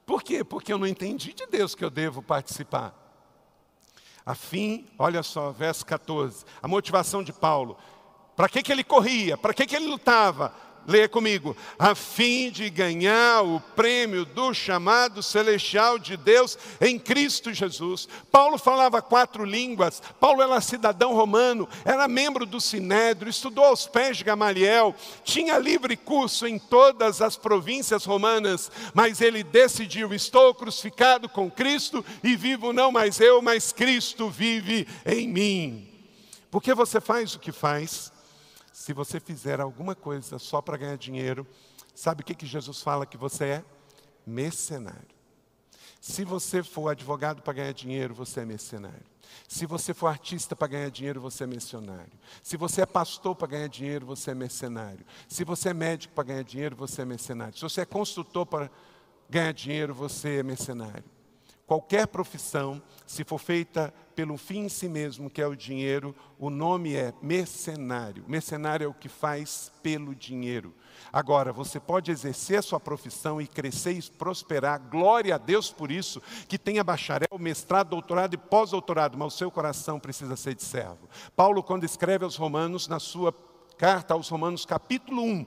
Por 0.05 0.25
quê? 0.25 0.43
Porque 0.43 0.73
eu 0.73 0.79
não 0.79 0.89
entendi 0.89 1.33
de 1.33 1.47
Deus 1.47 1.75
que 1.77 1.85
eu 1.85 1.91
devo 1.91 2.21
participar. 2.21 2.97
A 4.27 4.35
fim, 4.35 4.89
olha 4.99 5.23
só, 5.23 5.53
verso 5.53 5.87
14, 5.87 6.45
a 6.61 6.67
motivação 6.67 7.23
de 7.23 7.33
Paulo. 7.33 7.79
Para 8.35 8.49
que, 8.49 8.63
que 8.63 8.73
ele 8.73 8.83
corria? 8.83 9.39
Para 9.39 9.55
que, 9.55 9.67
que 9.67 9.77
ele 9.77 9.87
lutava? 9.87 10.53
Leia 10.87 11.09
comigo. 11.09 11.57
A 11.79 11.95
fim 11.95 12.51
de 12.51 12.69
ganhar 12.71 13.43
o 13.43 13.61
prêmio 13.77 14.25
do 14.25 14.53
chamado 14.55 15.23
celestial 15.23 15.99
de 15.99 16.17
Deus 16.17 16.59
em 16.81 16.99
Cristo 16.99 17.53
Jesus. 17.53 18.09
Paulo 18.31 18.59
falava 18.59 19.03
quatro 19.03 19.45
línguas. 19.45 20.03
Paulo 20.19 20.43
era 20.43 20.61
cidadão 20.61 21.15
romano, 21.15 21.69
era 21.85 22.09
membro 22.09 22.47
do 22.47 22.61
Sinédrio, 22.61 23.31
estudou 23.31 23.65
aos 23.65 23.87
pés 23.87 24.17
de 24.17 24.25
Gamaliel, 24.25 24.95
tinha 25.23 25.59
livre 25.59 25.97
curso 25.97 26.47
em 26.47 26.59
todas 26.59 27.21
as 27.21 27.37
províncias 27.37 28.05
romanas, 28.05 28.71
mas 28.95 29.21
ele 29.21 29.45
decidiu: 29.45 30.13
estou 30.15 30.55
crucificado 30.55 31.29
com 31.29 31.51
Cristo 31.51 32.05
e 32.25 32.35
vivo 32.37 32.73
não 32.73 32.91
mais 32.91 33.21
eu, 33.21 33.41
mas 33.43 33.73
Cristo 33.73 34.29
vive 34.29 34.89
em 35.05 35.29
mim. 35.29 35.89
Por 36.51 36.63
que 36.63 36.75
você 36.75 37.01
faz 37.01 37.35
o 37.35 37.39
que 37.39 37.53
faz? 37.53 38.13
Se 38.81 38.95
você 38.95 39.21
fizer 39.21 39.61
alguma 39.61 39.95
coisa 39.95 40.39
só 40.39 40.63
para 40.63 40.79
ganhar 40.79 40.97
dinheiro, 40.97 41.47
sabe 41.95 42.23
o 42.23 42.25
que, 42.25 42.35
que 42.35 42.47
Jesus 42.47 42.81
fala 42.81 43.05
que 43.05 43.19
você 43.19 43.45
é? 43.45 43.65
Mercenário. 44.27 45.15
Se 46.01 46.25
você 46.25 46.63
for 46.63 46.89
advogado 46.89 47.43
para 47.43 47.53
ganhar 47.53 47.75
dinheiro, 47.75 48.15
você 48.15 48.41
é 48.41 48.45
mercenário. 48.47 49.05
Se 49.47 49.67
você 49.67 49.93
for 49.93 50.07
artista 50.07 50.57
para 50.57 50.69
ganhar 50.69 50.91
dinheiro, 50.91 51.21
você 51.21 51.45
é 51.45 51.47
mercenário. 51.47 52.11
Se 52.43 52.57
você 52.57 52.81
é 52.81 52.87
pastor 52.87 53.37
para 53.37 53.49
ganhar 53.49 53.69
dinheiro, 53.69 54.07
você 54.07 54.31
é 54.31 54.35
mercenário. 54.35 55.05
Se 55.29 55.45
você 55.45 55.69
é 55.69 55.75
médico 55.75 56.15
para 56.15 56.25
ganhar 56.25 56.43
dinheiro, 56.43 56.75
você 56.75 57.03
é 57.03 57.05
mercenário. 57.05 57.55
Se 57.55 57.63
você 57.63 57.83
é 57.83 57.85
construtor 57.85 58.47
para 58.47 58.71
ganhar 59.29 59.53
dinheiro, 59.53 59.93
você 59.93 60.39
é 60.39 60.43
mercenário. 60.43 61.05
Qualquer 61.67 62.07
profissão, 62.07 62.83
se 63.07 63.25
for 63.25 63.39
feita 63.39 63.93
pelo 64.21 64.37
fim 64.37 64.65
em 64.65 64.69
si 64.69 64.87
mesmo, 64.87 65.31
que 65.31 65.41
é 65.41 65.47
o 65.47 65.57
dinheiro, 65.57 66.15
o 66.39 66.51
nome 66.51 66.95
é 66.95 67.11
mercenário. 67.23 68.23
Mercenário 68.29 68.85
é 68.85 68.87
o 68.87 68.93
que 68.93 69.09
faz 69.09 69.73
pelo 69.83 70.15
dinheiro. 70.15 70.75
Agora, 71.11 71.55
você 71.55 71.81
pode 71.81 72.11
exercer 72.11 72.59
a 72.59 72.63
sua 72.63 72.79
profissão 72.79 73.41
e 73.41 73.47
crescer 73.47 73.93
e 73.93 74.03
prosperar, 74.03 74.79
glória 74.91 75.37
a 75.37 75.39
Deus 75.39 75.73
por 75.73 75.91
isso, 75.91 76.21
que 76.47 76.59
tenha 76.59 76.85
bacharel, 76.85 77.39
mestrado, 77.39 77.89
doutorado 77.89 78.35
e 78.35 78.37
pós-doutorado, 78.37 79.17
mas 79.17 79.33
o 79.33 79.39
seu 79.39 79.51
coração 79.51 79.99
precisa 79.99 80.37
ser 80.37 80.55
de 80.55 80.65
servo. 80.65 81.09
Paulo, 81.35 81.63
quando 81.63 81.85
escreve 81.85 82.23
aos 82.23 82.37
Romanos, 82.37 82.89
na 82.89 83.01
sua 83.01 83.35
carta 83.79 84.13
aos 84.13 84.29
Romanos, 84.29 84.67
capítulo 84.67 85.23
1, 85.23 85.47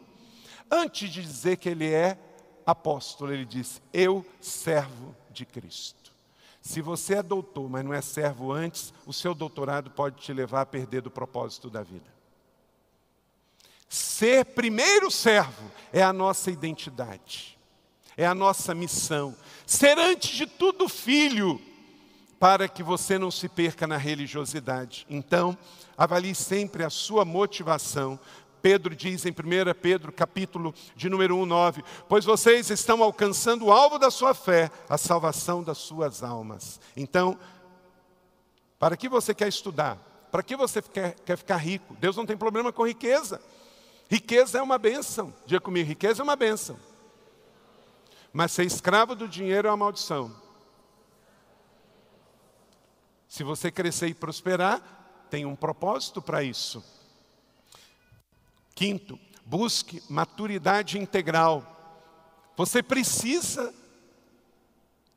antes 0.72 1.12
de 1.12 1.22
dizer 1.22 1.58
que 1.58 1.70
ele 1.70 1.92
é 1.92 2.18
apóstolo, 2.66 3.32
ele 3.32 3.46
disse: 3.46 3.80
Eu, 3.94 4.26
servo 4.42 5.16
de 5.30 5.46
Cristo. 5.46 6.03
Se 6.64 6.82
você 6.82 7.16
é 7.16 7.22
doutor, 7.22 7.70
mas 7.70 7.84
não 7.84 7.94
é 7.94 8.00
servo 8.00 8.54
antes, 8.54 8.94
o 9.06 9.12
seu 9.12 9.36
doutorado 9.36 9.92
pode 9.92 10.22
te 10.22 10.32
levar 10.32 10.62
a 10.62 10.66
perder 10.66 11.02
do 11.02 11.12
propósito 11.12 11.70
da 11.70 11.84
vida. 11.84 12.10
Ser 13.90 14.46
primeiro 14.46 15.12
servo 15.12 15.70
é 15.92 16.02
a 16.02 16.14
nossa 16.14 16.50
identidade, 16.50 17.60
é 18.16 18.26
a 18.26 18.34
nossa 18.34 18.74
missão. 18.74 19.36
Ser 19.68 20.00
antes 20.00 20.30
de 20.38 20.46
tudo 20.48 20.88
filho, 20.88 21.60
para 22.40 22.70
que 22.70 22.82
você 22.82 23.20
não 23.20 23.30
se 23.30 23.50
perca 23.50 23.86
na 23.86 23.98
religiosidade. 23.98 25.06
Então, 25.10 25.58
avalie 25.98 26.34
sempre 26.34 26.86
a 26.86 26.90
sua 26.90 27.26
motivação 27.26 28.18
Pedro 28.64 28.96
diz 28.96 29.26
em 29.26 29.32
1 29.32 29.34
Pedro, 29.82 30.10
capítulo 30.14 30.74
de 30.96 31.10
número 31.10 31.36
1, 31.36 31.46
9: 31.46 31.84
Pois 32.08 32.24
vocês 32.24 32.70
estão 32.70 33.04
alcançando 33.04 33.66
o 33.66 33.74
alvo 33.74 34.00
da 34.00 34.10
sua 34.10 34.34
fé, 34.34 34.72
a 34.88 34.98
salvação 34.98 35.62
das 35.62 35.80
suas 35.80 36.24
almas. 36.24 36.80
Então, 36.96 37.38
para 38.80 38.96
que 38.96 39.10
você 39.10 39.34
quer 39.34 39.50
estudar? 39.50 39.98
Para 40.32 40.42
que 40.42 40.56
você 40.56 40.82
quer, 40.82 41.14
quer 41.26 41.38
ficar 41.38 41.58
rico? 41.58 41.94
Deus 42.00 42.16
não 42.16 42.26
tem 42.26 42.38
problema 42.38 42.72
com 42.72 42.88
riqueza. 42.88 43.42
Riqueza 44.10 44.60
é 44.60 44.62
uma 44.62 44.78
benção. 44.78 45.34
Diga 45.46 45.60
comigo: 45.60 45.90
riqueza 45.90 46.22
é 46.22 46.24
uma 46.24 46.38
benção. 46.38 46.80
Mas 48.32 48.54
ser 48.54 48.64
escravo 48.64 49.14
do 49.14 49.28
dinheiro 49.28 49.68
é 49.68 49.72
uma 49.72 49.76
maldição. 49.76 50.34
Se 53.28 53.44
você 53.44 53.70
crescer 53.70 54.08
e 54.08 54.14
prosperar, 54.14 54.82
tem 55.30 55.46
um 55.46 55.54
propósito 55.54 56.22
para 56.22 56.42
isso. 56.42 56.82
Quinto, 58.84 59.18
busque 59.46 60.04
maturidade 60.10 61.00
integral. 61.00 61.66
Você 62.58 62.84
precisa 62.84 63.74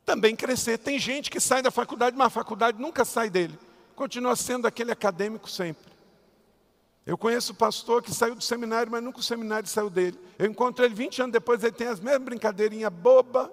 também 0.05 0.37
crescer. 0.37 0.77
Tem 0.77 0.97
gente 0.97 1.29
que 1.29 1.37
sai 1.37 1.61
da 1.61 1.69
faculdade, 1.69 2.15
mas 2.15 2.27
a 2.27 2.29
faculdade 2.29 2.79
nunca 2.79 3.03
sai 3.03 3.29
dele. 3.29 3.59
Continua 3.93 4.37
sendo 4.37 4.67
aquele 4.67 4.89
acadêmico 4.89 5.49
sempre. 5.49 5.91
Eu 7.05 7.17
conheço 7.17 7.53
pastor 7.53 8.01
que 8.01 8.13
saiu 8.13 8.35
do 8.35 8.41
seminário, 8.41 8.89
mas 8.89 9.03
nunca 9.03 9.19
o 9.19 9.23
seminário 9.23 9.67
saiu 9.67 9.89
dele. 9.89 10.17
Eu 10.39 10.45
encontro 10.45 10.85
ele 10.85 10.95
20 10.95 11.23
anos 11.23 11.33
depois, 11.33 11.61
ele 11.61 11.73
tem 11.73 11.87
as 11.87 11.99
mesmas 11.99 12.23
brincadeirinhas 12.23 12.93
boba. 12.93 13.51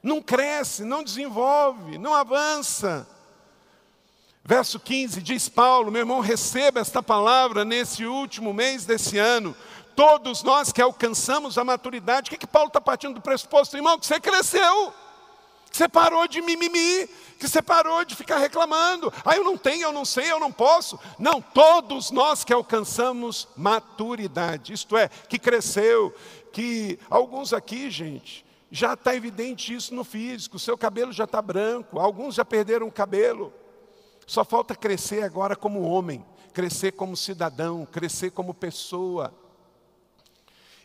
Não 0.00 0.22
cresce, 0.22 0.84
não 0.84 1.02
desenvolve, 1.02 1.98
não 1.98 2.14
avança. 2.14 3.04
Verso 4.44 4.78
15 4.78 5.22
diz 5.22 5.48
Paulo: 5.48 5.90
meu 5.90 6.00
irmão, 6.00 6.20
receba 6.20 6.78
esta 6.78 7.02
palavra 7.02 7.64
nesse 7.64 8.04
último 8.04 8.52
mês 8.52 8.84
desse 8.84 9.16
ano. 9.16 9.56
Todos 9.96 10.42
nós 10.42 10.72
que 10.72 10.82
alcançamos 10.82 11.56
a 11.56 11.64
maturidade, 11.64 12.28
o 12.28 12.30
que, 12.30 12.38
que 12.38 12.46
Paulo 12.46 12.68
está 12.68 12.80
partindo 12.80 13.14
do 13.14 13.20
pressuposto, 13.20 13.76
irmão? 13.76 13.98
Que 13.98 14.06
você 14.06 14.20
cresceu, 14.20 14.92
que 15.70 15.76
você 15.76 15.88
parou 15.88 16.26
de 16.26 16.42
mimimi, 16.42 17.08
que 17.38 17.48
você 17.48 17.62
parou 17.62 18.04
de 18.04 18.14
ficar 18.14 18.38
reclamando. 18.38 19.10
Ah, 19.24 19.36
eu 19.36 19.44
não 19.44 19.56
tenho, 19.56 19.84
eu 19.84 19.92
não 19.92 20.04
sei, 20.04 20.30
eu 20.30 20.40
não 20.40 20.52
posso. 20.52 20.98
Não, 21.18 21.40
todos 21.40 22.10
nós 22.10 22.44
que 22.44 22.52
alcançamos 22.52 23.48
maturidade, 23.56 24.72
isto 24.72 24.96
é, 24.96 25.08
que 25.08 25.38
cresceu, 25.38 26.12
que 26.52 26.98
alguns 27.08 27.52
aqui, 27.52 27.88
gente, 27.88 28.44
já 28.70 28.94
está 28.94 29.14
evidente 29.14 29.72
isso 29.72 29.94
no 29.94 30.02
físico, 30.02 30.56
o 30.56 30.60
seu 30.60 30.76
cabelo 30.76 31.12
já 31.12 31.24
está 31.24 31.40
branco, 31.40 32.00
alguns 32.00 32.34
já 32.34 32.44
perderam 32.44 32.88
o 32.88 32.92
cabelo. 32.92 33.52
Só 34.26 34.44
falta 34.44 34.74
crescer 34.74 35.22
agora 35.22 35.54
como 35.54 35.82
homem, 35.82 36.24
crescer 36.52 36.92
como 36.92 37.16
cidadão, 37.16 37.86
crescer 37.86 38.30
como 38.30 38.54
pessoa. 38.54 39.32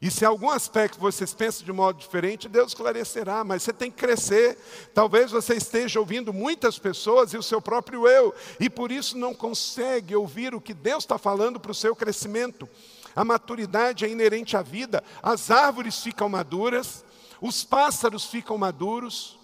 E 0.02 0.10
se 0.10 0.24
algum 0.24 0.50
aspecto 0.50 1.00
vocês 1.00 1.34
pensam 1.34 1.66
de 1.66 1.74
modo 1.74 2.00
diferente, 2.00 2.48
Deus 2.48 2.70
esclarecerá, 2.70 3.44
mas 3.44 3.64
você 3.64 3.74
tem 3.74 3.92
que 3.92 3.98
crescer. 3.98 4.58
Talvez 4.94 5.30
você 5.32 5.56
esteja 5.56 6.00
ouvindo 6.00 6.32
muitas 6.32 6.80
pessoas 6.80 7.34
e 7.34 7.38
o 7.38 7.44
seu 7.44 7.62
próprio 7.62 8.08
eu, 8.08 8.34
e 8.60 8.70
por 8.70 8.92
isso 8.92 9.18
não 9.18 9.34
consegue 9.34 10.16
ouvir 10.16 10.56
o 10.56 10.62
que 10.62 10.74
Deus 10.74 11.04
está 11.04 11.18
falando 11.18 11.60
para 11.60 11.72
o 11.72 11.76
seu 11.76 11.96
crescimento. 11.96 12.68
A 13.14 13.26
maturidade 13.26 14.06
é 14.06 14.10
inerente 14.10 14.56
à 14.56 14.62
vida, 14.62 15.04
as 15.22 15.52
árvores 15.52 16.02
ficam 16.02 16.30
maduras, 16.30 17.04
os 17.42 17.66
pássaros 17.66 18.26
ficam 18.26 18.58
maduros, 18.58 19.39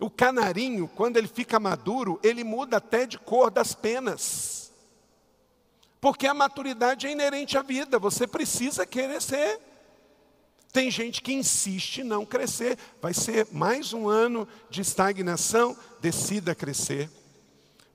o 0.00 0.08
canarinho, 0.08 0.88
quando 0.88 1.18
ele 1.18 1.28
fica 1.28 1.60
maduro, 1.60 2.18
ele 2.22 2.42
muda 2.42 2.78
até 2.78 3.06
de 3.06 3.18
cor 3.18 3.50
das 3.50 3.74
penas. 3.74 4.72
Porque 6.00 6.26
a 6.26 6.32
maturidade 6.32 7.06
é 7.06 7.12
inerente 7.12 7.58
à 7.58 7.62
vida, 7.62 7.98
você 7.98 8.26
precisa 8.26 8.86
crescer. 8.86 9.60
Tem 10.72 10.90
gente 10.90 11.20
que 11.20 11.32
insiste 11.32 11.98
em 11.98 12.04
não 12.04 12.24
crescer, 12.24 12.78
vai 13.02 13.12
ser 13.12 13.46
mais 13.52 13.92
um 13.92 14.08
ano 14.08 14.48
de 14.70 14.80
estagnação, 14.80 15.76
decida 16.00 16.54
crescer. 16.54 17.10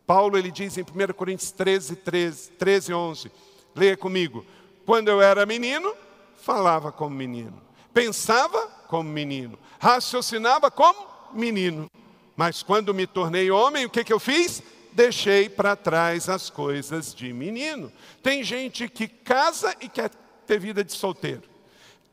Paulo 0.05 0.37
ele 0.37 0.51
diz 0.51 0.77
em 0.77 0.81
1 0.81 1.13
Coríntios 1.13 1.51
13, 1.51 1.95
13, 1.95 2.51
13, 2.51 2.93
11, 2.93 3.31
leia 3.73 3.97
comigo. 3.97 4.45
Quando 4.85 5.07
eu 5.07 5.19
era 5.19 5.45
menino, 5.45 5.95
falava 6.37 6.91
como 6.91 7.15
menino, 7.15 7.59
pensava 7.91 8.67
como 8.87 9.09
menino, 9.09 9.57
raciocinava 9.79 10.69
como 10.69 11.14
menino. 11.35 11.87
Mas 12.35 12.63
quando 12.63 12.93
me 12.93 13.07
tornei 13.07 13.49
homem, 13.51 13.85
o 13.85 13.89
que, 13.89 14.03
que 14.03 14.13
eu 14.13 14.19
fiz? 14.19 14.61
Deixei 14.91 15.49
para 15.49 15.75
trás 15.75 16.29
as 16.29 16.49
coisas 16.49 17.13
de 17.13 17.31
menino. 17.33 17.91
Tem 18.23 18.43
gente 18.43 18.87
que 18.87 19.07
casa 19.07 19.75
e 19.81 19.89
quer 19.89 20.09
ter 20.45 20.59
vida 20.59 20.83
de 20.83 20.93
solteiro. 20.93 21.43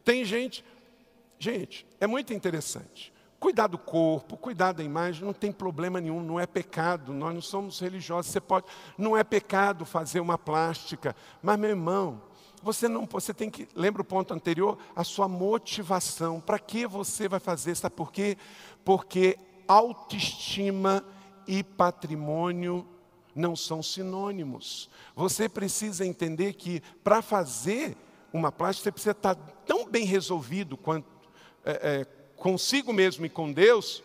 Tem 0.04 0.24
gente. 0.24 0.64
Gente, 1.38 1.86
é 2.00 2.06
muito 2.06 2.32
interessante. 2.32 3.12
Cuidar 3.38 3.66
do 3.66 3.78
corpo, 3.78 4.36
cuidar 4.36 4.70
da 4.70 4.84
imagem, 4.84 5.24
não 5.24 5.32
tem 5.32 5.50
problema 5.50 6.00
nenhum, 6.00 6.22
não 6.22 6.38
é 6.38 6.46
pecado. 6.46 7.12
Nós 7.12 7.34
não 7.34 7.40
somos 7.40 7.80
religiosos. 7.80 8.30
Você 8.30 8.40
pode, 8.40 8.66
não 8.96 9.16
é 9.16 9.24
pecado 9.24 9.84
fazer 9.84 10.20
uma 10.20 10.38
plástica. 10.38 11.16
Mas, 11.42 11.58
meu 11.58 11.70
irmão, 11.70 12.22
você 12.62 12.88
não, 12.88 13.06
você 13.06 13.34
tem 13.34 13.50
que, 13.50 13.68
lembra 13.74 14.02
o 14.02 14.04
ponto 14.04 14.32
anterior? 14.32 14.78
A 14.94 15.04
sua 15.04 15.26
motivação. 15.26 16.40
Para 16.40 16.58
que 16.58 16.86
você 16.86 17.28
vai 17.28 17.40
fazer? 17.40 17.74
Sabe 17.74 17.94
por 17.94 18.12
quê? 18.12 18.36
Porque 18.84 19.38
autoestima 19.66 21.04
e 21.46 21.62
patrimônio 21.62 22.86
não 23.34 23.56
são 23.56 23.82
sinônimos. 23.82 24.88
Você 25.16 25.48
precisa 25.48 26.06
entender 26.06 26.54
que 26.54 26.82
para 27.02 27.20
fazer 27.22 27.96
uma 28.32 28.52
plástica, 28.52 28.84
você 28.84 28.92
precisa 28.92 29.12
estar 29.12 29.34
tão 29.66 29.86
bem 29.86 30.04
resolvido 30.04 30.76
quanto, 30.76 31.06
é, 31.64 31.72
é, 32.00 32.04
consigo 32.36 32.92
mesmo 32.92 33.26
e 33.26 33.28
com 33.28 33.52
Deus, 33.52 34.02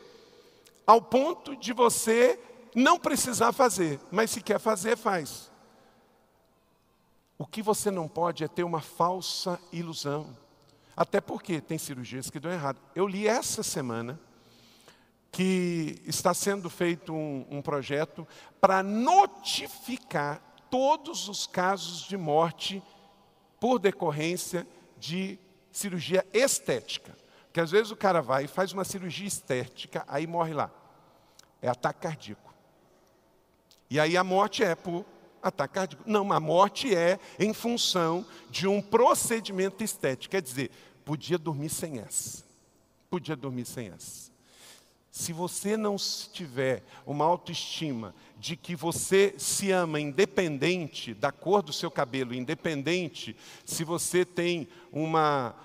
ao 0.86 1.02
ponto 1.02 1.56
de 1.56 1.74
você 1.74 2.40
não 2.76 3.00
precisar 3.00 3.52
fazer, 3.52 4.00
mas 4.12 4.32
se 4.32 4.42
quer 4.42 4.60
fazer, 4.60 4.98
faz. 4.98 5.50
O 7.38 7.46
que 7.46 7.62
você 7.62 7.92
não 7.92 8.08
pode 8.08 8.44
é 8.44 8.48
ter 8.48 8.64
uma 8.64 8.82
falsa 8.82 9.60
ilusão. 9.72 10.36
Até 10.96 11.22
porque 11.22 11.62
tem 11.62 11.78
cirurgias 11.78 12.30
que 12.30 12.40
dão 12.40 12.52
errado. 12.52 12.80
Eu 12.96 13.08
li 13.08 13.28
essa 13.28 13.62
semana 13.62 14.20
que 15.32 16.02
está 16.06 16.34
sendo 16.34 16.70
feito 16.70 17.14
um, 17.14 17.46
um 17.50 17.62
projeto 17.62 18.28
para 18.60 18.82
notificar 18.82 20.42
todos 20.72 21.30
os 21.30 21.46
casos 21.46 22.08
de 22.08 22.18
morte 22.18 22.82
por 23.60 23.78
decorrência 23.78 24.68
de 24.98 25.38
cirurgia 25.72 26.26
estética. 26.34 27.16
Porque 27.46 27.60
às 27.60 27.70
vezes 27.70 27.92
o 27.92 27.96
cara 27.96 28.22
vai 28.22 28.46
e 28.46 28.48
faz 28.48 28.74
uma 28.74 28.84
cirurgia 28.84 29.28
estética, 29.28 30.04
aí 30.08 30.26
morre 30.26 30.54
lá. 30.54 30.72
É 31.62 31.68
ataque 31.68 32.02
cardíaco. 32.02 32.54
E 33.90 34.00
aí 34.00 34.18
a 34.18 34.24
morte 34.24 34.64
é 34.64 34.76
por 34.76 35.06
cardíaco. 35.52 36.04
Não, 36.06 36.32
a 36.32 36.40
morte 36.40 36.94
é 36.96 37.20
em 37.40 37.54
função 37.54 38.26
de 38.50 38.68
um 38.68 38.82
procedimento 38.82 39.84
estético. 39.84 40.32
Quer 40.32 40.42
dizer, 40.42 40.72
podia 41.06 41.38
dormir 41.38 41.70
sem 41.70 42.00
essa. 42.00 42.44
Podia 43.10 43.36
dormir 43.36 43.66
sem 43.66 43.88
essa. 43.88 44.32
Se 45.10 45.34
você 45.34 45.76
não 45.76 45.96
tiver 45.96 46.84
uma 47.06 47.26
autoestima 47.26 48.14
de 48.38 48.56
que 48.56 48.76
você 48.76 49.34
se 49.38 49.72
ama 49.72 50.00
independente 50.00 51.14
da 51.14 51.32
cor 51.32 51.64
do 51.64 51.74
seu 51.74 51.90
cabelo, 51.90 52.36
independente 52.36 53.36
se 53.66 53.84
você 53.84 54.24
tem 54.24 54.68
uma 54.92 55.56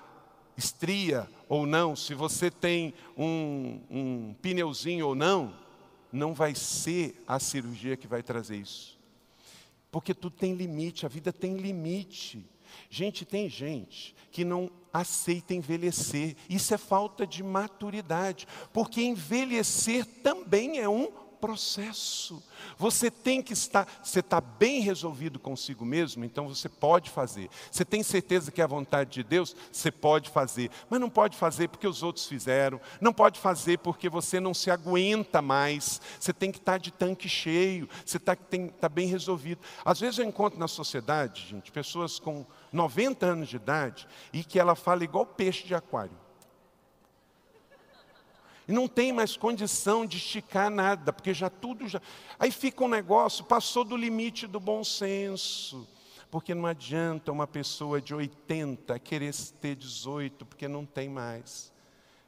estria 0.57 1.29
ou 1.49 1.67
não, 1.67 1.95
se 1.95 2.15
você 2.15 2.51
tem 2.51 2.95
um, 3.17 3.81
um 3.91 4.35
pneuzinho 4.41 5.09
ou 5.09 5.15
não, 5.15 5.55
não 6.11 6.33
vai 6.33 6.55
ser 6.55 7.23
a 7.27 7.39
cirurgia 7.39 7.97
que 7.97 8.07
vai 8.07 8.23
trazer 8.23 8.57
isso. 8.57 8.99
Porque 9.93 10.15
tudo 10.15 10.35
tem 10.35 10.55
limite, 10.55 11.05
a 11.07 11.09
vida 11.09 11.33
tem 11.33 11.59
limite. 11.59 12.45
Gente, 12.89 13.27
tem 13.27 13.49
gente 13.51 14.17
que 14.31 14.45
não 14.45 14.71
aceita 14.91 15.53
envelhecer. 15.53 16.35
Isso 16.49 16.73
é 16.73 16.79
falta 16.79 17.27
de 17.27 17.43
maturidade, 17.43 18.49
porque 18.73 19.03
envelhecer 19.03 20.07
também 20.23 20.79
é 20.79 20.89
um 20.89 21.13
processo. 21.43 22.41
Você 22.79 23.11
tem 23.11 23.43
que 23.43 23.53
estar, 23.53 23.89
você 24.01 24.21
está 24.21 24.41
bem 24.41 24.81
resolvido 24.81 25.41
consigo 25.41 25.85
mesmo, 25.85 26.25
então 26.25 26.47
você 26.47 26.69
pode 26.69 27.11
fazer. 27.11 27.51
Você 27.69 27.85
tem 27.85 28.01
certeza 28.05 28.53
que 28.53 28.61
é 28.61 28.65
a 28.65 28.69
vontade 28.69 29.11
de 29.11 29.25
Deus? 29.25 29.57
Você 29.73 29.91
pode 29.91 30.31
fazer. 30.31 30.71
Mas 30.89 31.01
não 31.01 31.11
pode 31.11 31.37
fazer 31.37 31.67
porque 31.67 31.89
os 31.89 32.01
outros 32.01 32.29
fizeram. 32.29 32.81
Não 33.01 33.13
pode 33.13 33.41
fazer 33.41 33.79
porque 33.79 34.09
você 34.09 34.39
não 34.39 34.55
se 34.55 34.71
aguenta 34.71 35.43
mais. 35.43 36.01
Você 36.21 36.33
tem 36.33 36.53
que 36.53 36.59
estar 36.59 36.79
de 36.79 36.93
tanque 36.93 37.29
cheio. 37.29 37.89
Você 38.07 38.19
está 38.19 38.37
tá 38.37 38.89
bem 38.89 39.09
resolvido. 39.09 39.61
Às 39.85 39.99
vezes 39.99 40.21
eu 40.21 40.25
encontro 40.25 40.61
na 40.61 40.69
sociedade, 40.69 41.49
gente, 41.49 41.73
pessoas 41.73 42.21
com 42.21 42.47
90 42.73 43.27
anos 43.27 43.49
de 43.49 43.57
idade 43.57 44.07
e 44.33 44.45
que 44.45 44.61
ela 44.61 44.77
fala 44.77 45.03
igual 45.03 45.27
peixe 45.27 45.67
de 45.67 45.75
aquário. 45.75 46.22
E 48.73 48.75
não 48.75 48.89
tem 48.89 49.13
mais 49.13 49.37
condição 49.37 50.07
de 50.07 50.17
esticar 50.17 50.71
nada, 50.71 51.13
porque 51.13 51.35
já 51.35 51.51
tudo 51.51 51.87
já. 51.87 52.01
Aí 52.39 52.51
fica 52.51 52.83
um 52.83 52.89
negócio, 52.89 53.45
passou 53.45 53.85
do 53.85 53.95
limite 53.95 54.47
do 54.47 54.59
bom 54.59 54.83
senso. 54.83 55.87
Porque 56.31 56.55
não 56.55 56.65
adianta 56.65 57.31
uma 57.31 57.47
pessoa 57.47 58.01
de 58.01 58.15
80 58.15 58.99
querer 59.01 59.35
ter 59.61 59.77
18, 59.77 60.47
porque 60.47 60.67
não 60.69 60.87
tem 60.87 61.07
mais. 61.07 61.71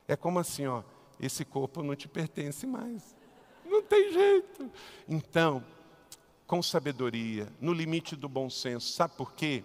É 0.07 0.17
como 0.17 0.39
assim, 0.39 0.67
ó, 0.67 0.83
esse 1.19 1.47
corpo 1.47 1.83
não 1.83 1.97
te 1.97 2.09
pertence 2.09 2.67
mais. 2.67 3.17
Não 3.65 3.83
tem 3.83 4.13
jeito. 4.13 4.71
Então, 5.09 5.65
com 6.47 6.63
sabedoria, 6.63 7.51
no 7.59 7.73
limite 7.73 8.15
do 8.15 8.29
bom 8.29 8.51
senso, 8.51 8.93
sabe 8.93 9.15
por 9.17 9.33
quê? 9.33 9.65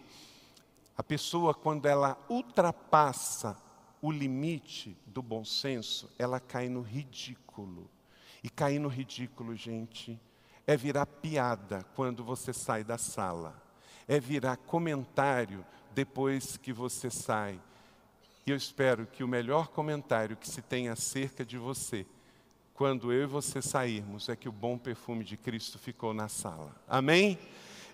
A 0.96 1.04
pessoa, 1.04 1.54
quando 1.54 1.88
ela 1.88 2.18
ultrapassa 2.30 3.58
o 4.02 4.12
limite 4.12 4.98
do 5.06 5.22
bom 5.22 5.44
senso, 5.44 6.10
ela 6.18 6.40
cai 6.40 6.70
no 6.70 6.82
ridículo. 6.82 7.90
E 8.44 8.50
cair 8.50 8.80
no 8.80 8.88
ridículo, 8.88 9.56
gente, 9.56 10.20
é 10.66 10.78
virar 10.78 11.06
piada 11.06 11.86
quando 11.96 12.24
você 12.24 12.54
sai 12.54 12.84
da 12.84 12.98
sala, 12.98 13.62
é 14.08 14.20
virar 14.20 14.56
comentário 14.56 15.66
depois 15.94 16.56
que 16.56 16.72
você 16.72 17.10
sai. 17.10 17.60
E 18.46 18.52
eu 18.52 18.56
espero 18.56 19.06
que 19.06 19.24
o 19.24 19.28
melhor 19.28 19.68
comentário 19.68 20.38
que 20.38 20.48
se 20.48 20.62
tem 20.62 20.88
acerca 20.88 21.44
de 21.46 21.58
você, 21.58 22.06
quando 22.74 23.12
eu 23.12 23.24
e 23.24 23.28
você 23.28 23.62
sairmos, 23.62 24.30
é 24.30 24.36
que 24.36 24.48
o 24.48 24.54
bom 24.54 24.78
perfume 24.78 25.26
de 25.26 25.36
Cristo 25.36 25.78
ficou 25.78 26.14
na 26.14 26.30
sala. 26.30 26.74
Amém? 26.88 27.38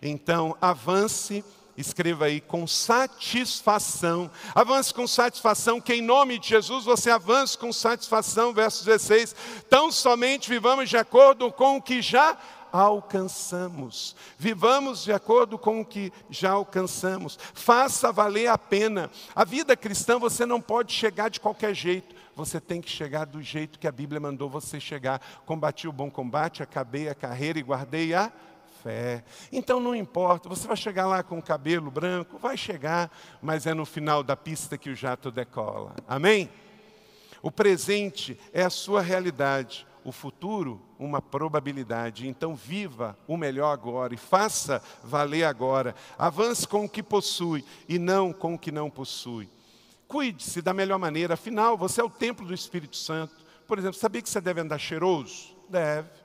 Então, 0.02 0.56
avance 0.62 1.44
Escreva 1.78 2.26
aí, 2.26 2.40
com 2.40 2.66
satisfação. 2.66 4.32
Avance 4.54 4.94
com 4.94 5.06
satisfação, 5.06 5.82
que 5.82 5.94
em 5.94 6.02
nome 6.02 6.40
de 6.40 6.50
Jesus 6.50 6.86
você 6.86 7.10
avance 7.12 7.58
com 7.58 7.74
satisfação. 7.74 8.54
Verso 8.54 8.86
16. 8.86 9.36
Tão 9.70 9.92
somente 9.92 10.50
vivamos 10.50 10.90
de 10.90 10.98
acordo 10.98 11.52
com 11.52 11.78
o 11.78 11.82
que 11.82 12.02
já 12.02 12.38
alcançamos. 12.72 14.16
Vivamos 14.38 15.04
de 15.04 15.12
acordo 15.12 15.58
com 15.58 15.82
o 15.82 15.86
que 15.86 16.12
já 16.30 16.52
alcançamos. 16.52 17.38
Faça 17.54 18.12
valer 18.12 18.48
a 18.48 18.58
pena. 18.58 19.10
A 19.36 19.44
vida 19.44 19.76
cristã 19.76 20.20
você 20.20 20.46
não 20.46 20.62
pode 20.62 20.94
chegar 20.94 21.30
de 21.30 21.40
qualquer 21.40 21.74
jeito. 21.74 22.16
Você 22.36 22.60
tem 22.60 22.82
que 22.82 22.90
chegar 22.90 23.26
do 23.26 23.42
jeito 23.42 23.80
que 23.80 23.88
a 23.88 23.92
Bíblia 23.92 24.20
mandou 24.20 24.50
você 24.50 24.80
chegar. 24.80 25.22
Combati 25.46 25.88
o 25.88 25.92
bom 25.92 26.12
combate, 26.12 26.64
acabei 26.64 27.08
a 27.08 27.16
carreira 27.16 27.60
e 27.60 27.64
guardei 27.64 28.14
a 28.14 28.32
fé. 28.86 29.24
Então 29.52 29.80
não 29.80 29.96
importa, 29.96 30.48
você 30.48 30.68
vai 30.68 30.78
chegar 30.78 31.08
lá 31.08 31.24
com 31.24 31.40
o 31.40 31.42
cabelo 31.42 31.90
branco, 31.90 32.38
vai 32.38 32.56
chegar, 32.56 33.12
mas 33.42 33.66
é 33.66 33.74
no 33.74 33.84
final 33.84 34.22
da 34.22 34.38
pista 34.38 34.78
que 34.78 34.92
o 34.92 34.96
jato 34.96 35.32
decola. 35.32 35.96
Amém? 36.08 36.52
O 37.42 37.50
presente 37.50 38.40
é 38.54 38.64
a 38.64 38.70
sua 38.70 39.02
realidade, 39.02 39.88
o 40.04 40.12
futuro, 40.12 40.80
uma 41.00 41.20
probabilidade. 41.20 42.28
Então, 42.28 42.56
viva 42.56 43.18
o 43.28 43.36
melhor 43.36 43.72
agora 43.72 44.14
e 44.14 44.18
faça 44.18 44.82
valer 45.04 45.46
agora. 45.46 45.96
Avance 46.16 46.68
com 46.68 46.86
o 46.86 46.90
que 46.90 47.02
possui 47.02 47.66
e 47.90 47.98
não 47.98 48.32
com 48.32 48.54
o 48.54 48.60
que 48.60 48.72
não 48.72 48.90
possui. 48.90 49.50
Cuide-se 50.08 50.62
da 50.62 50.74
melhor 50.74 51.00
maneira, 51.00 51.34
afinal, 51.34 51.76
você 51.76 52.02
é 52.02 52.04
o 52.04 52.10
templo 52.10 52.46
do 52.46 52.54
Espírito 52.54 52.96
Santo. 52.96 53.34
Por 53.68 53.80
exemplo, 53.80 53.98
sabia 54.00 54.22
que 54.22 54.30
você 54.30 54.40
deve 54.40 54.62
andar 54.62 54.78
cheiroso? 54.78 55.56
Deve. 55.68 56.25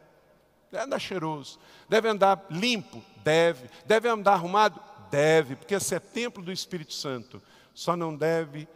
Deve 0.71 0.85
andar 0.85 0.99
cheiroso. 0.99 1.59
Deve 1.89 2.09
andar 2.09 2.47
limpo? 2.51 3.03
Deve. 3.25 3.69
Deve 3.85 4.09
andar 4.09 4.35
arrumado? 4.35 4.81
Deve, 5.11 5.57
porque 5.57 5.75
esse 5.75 5.95
é 5.95 5.99
templo 5.99 6.43
do 6.43 6.53
Espírito 6.53 6.93
Santo. 6.93 7.43
Só 7.75 7.97
não 7.97 8.17
deve 8.17 8.69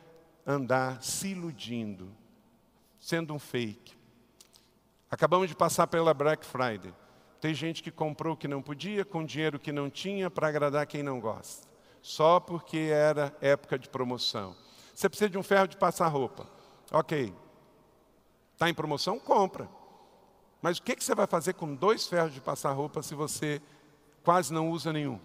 andar 0.44 1.02
se 1.02 1.28
iludindo, 1.28 2.10
sendo 2.98 3.32
um 3.32 3.38
fake. 3.38 3.96
Acabamos 5.10 5.48
de 5.48 5.54
passar 5.54 5.86
pela 5.86 6.12
Black 6.12 6.44
Friday. 6.44 6.92
Tem 7.40 7.54
gente 7.54 7.82
que 7.82 7.90
comprou 7.90 8.34
o 8.34 8.36
que 8.36 8.48
não 8.48 8.60
podia, 8.60 9.04
com 9.04 9.24
dinheiro 9.24 9.60
que 9.60 9.70
não 9.70 9.88
tinha, 9.88 10.28
para 10.28 10.48
agradar 10.48 10.86
quem 10.86 11.02
não 11.02 11.20
gosta. 11.20 11.68
Só 12.02 12.40
porque 12.40 12.90
era 12.92 13.34
época 13.40 13.78
de 13.78 13.88
promoção. 13.88 14.56
Você 14.94 15.08
precisa 15.08 15.30
de 15.30 15.38
um 15.38 15.42
ferro 15.42 15.68
de 15.68 15.76
passar 15.76 16.08
roupa. 16.08 16.48
Ok. 16.90 17.32
Está 18.54 18.68
em 18.68 18.74
promoção? 18.74 19.18
Compra. 19.18 19.68
Mas 20.64 20.78
o 20.78 20.82
que, 20.82 20.96
você 20.98 21.14
vai 21.14 21.26
fazer 21.26 21.52
com 21.52 21.74
dois 21.74 22.06
ferros 22.06 22.32
de 22.32 22.40
passar 22.40 22.72
roupa 22.72 23.02
se 23.02 23.14
você 23.14 23.60
quase 24.22 24.50
não 24.50 24.70
usa 24.70 24.94
nenhum? 24.94 25.20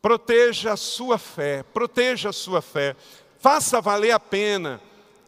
Proteja 0.00 0.74
a 0.74 0.76
sua 0.76 1.18
fé, 1.18 1.64
proteja 1.64 2.28
a 2.28 2.32
sua 2.32 2.62
fé, 2.62 2.94
faça 3.40 3.80
valer 3.80 4.12
a 4.12 4.20
pena. 4.20 4.80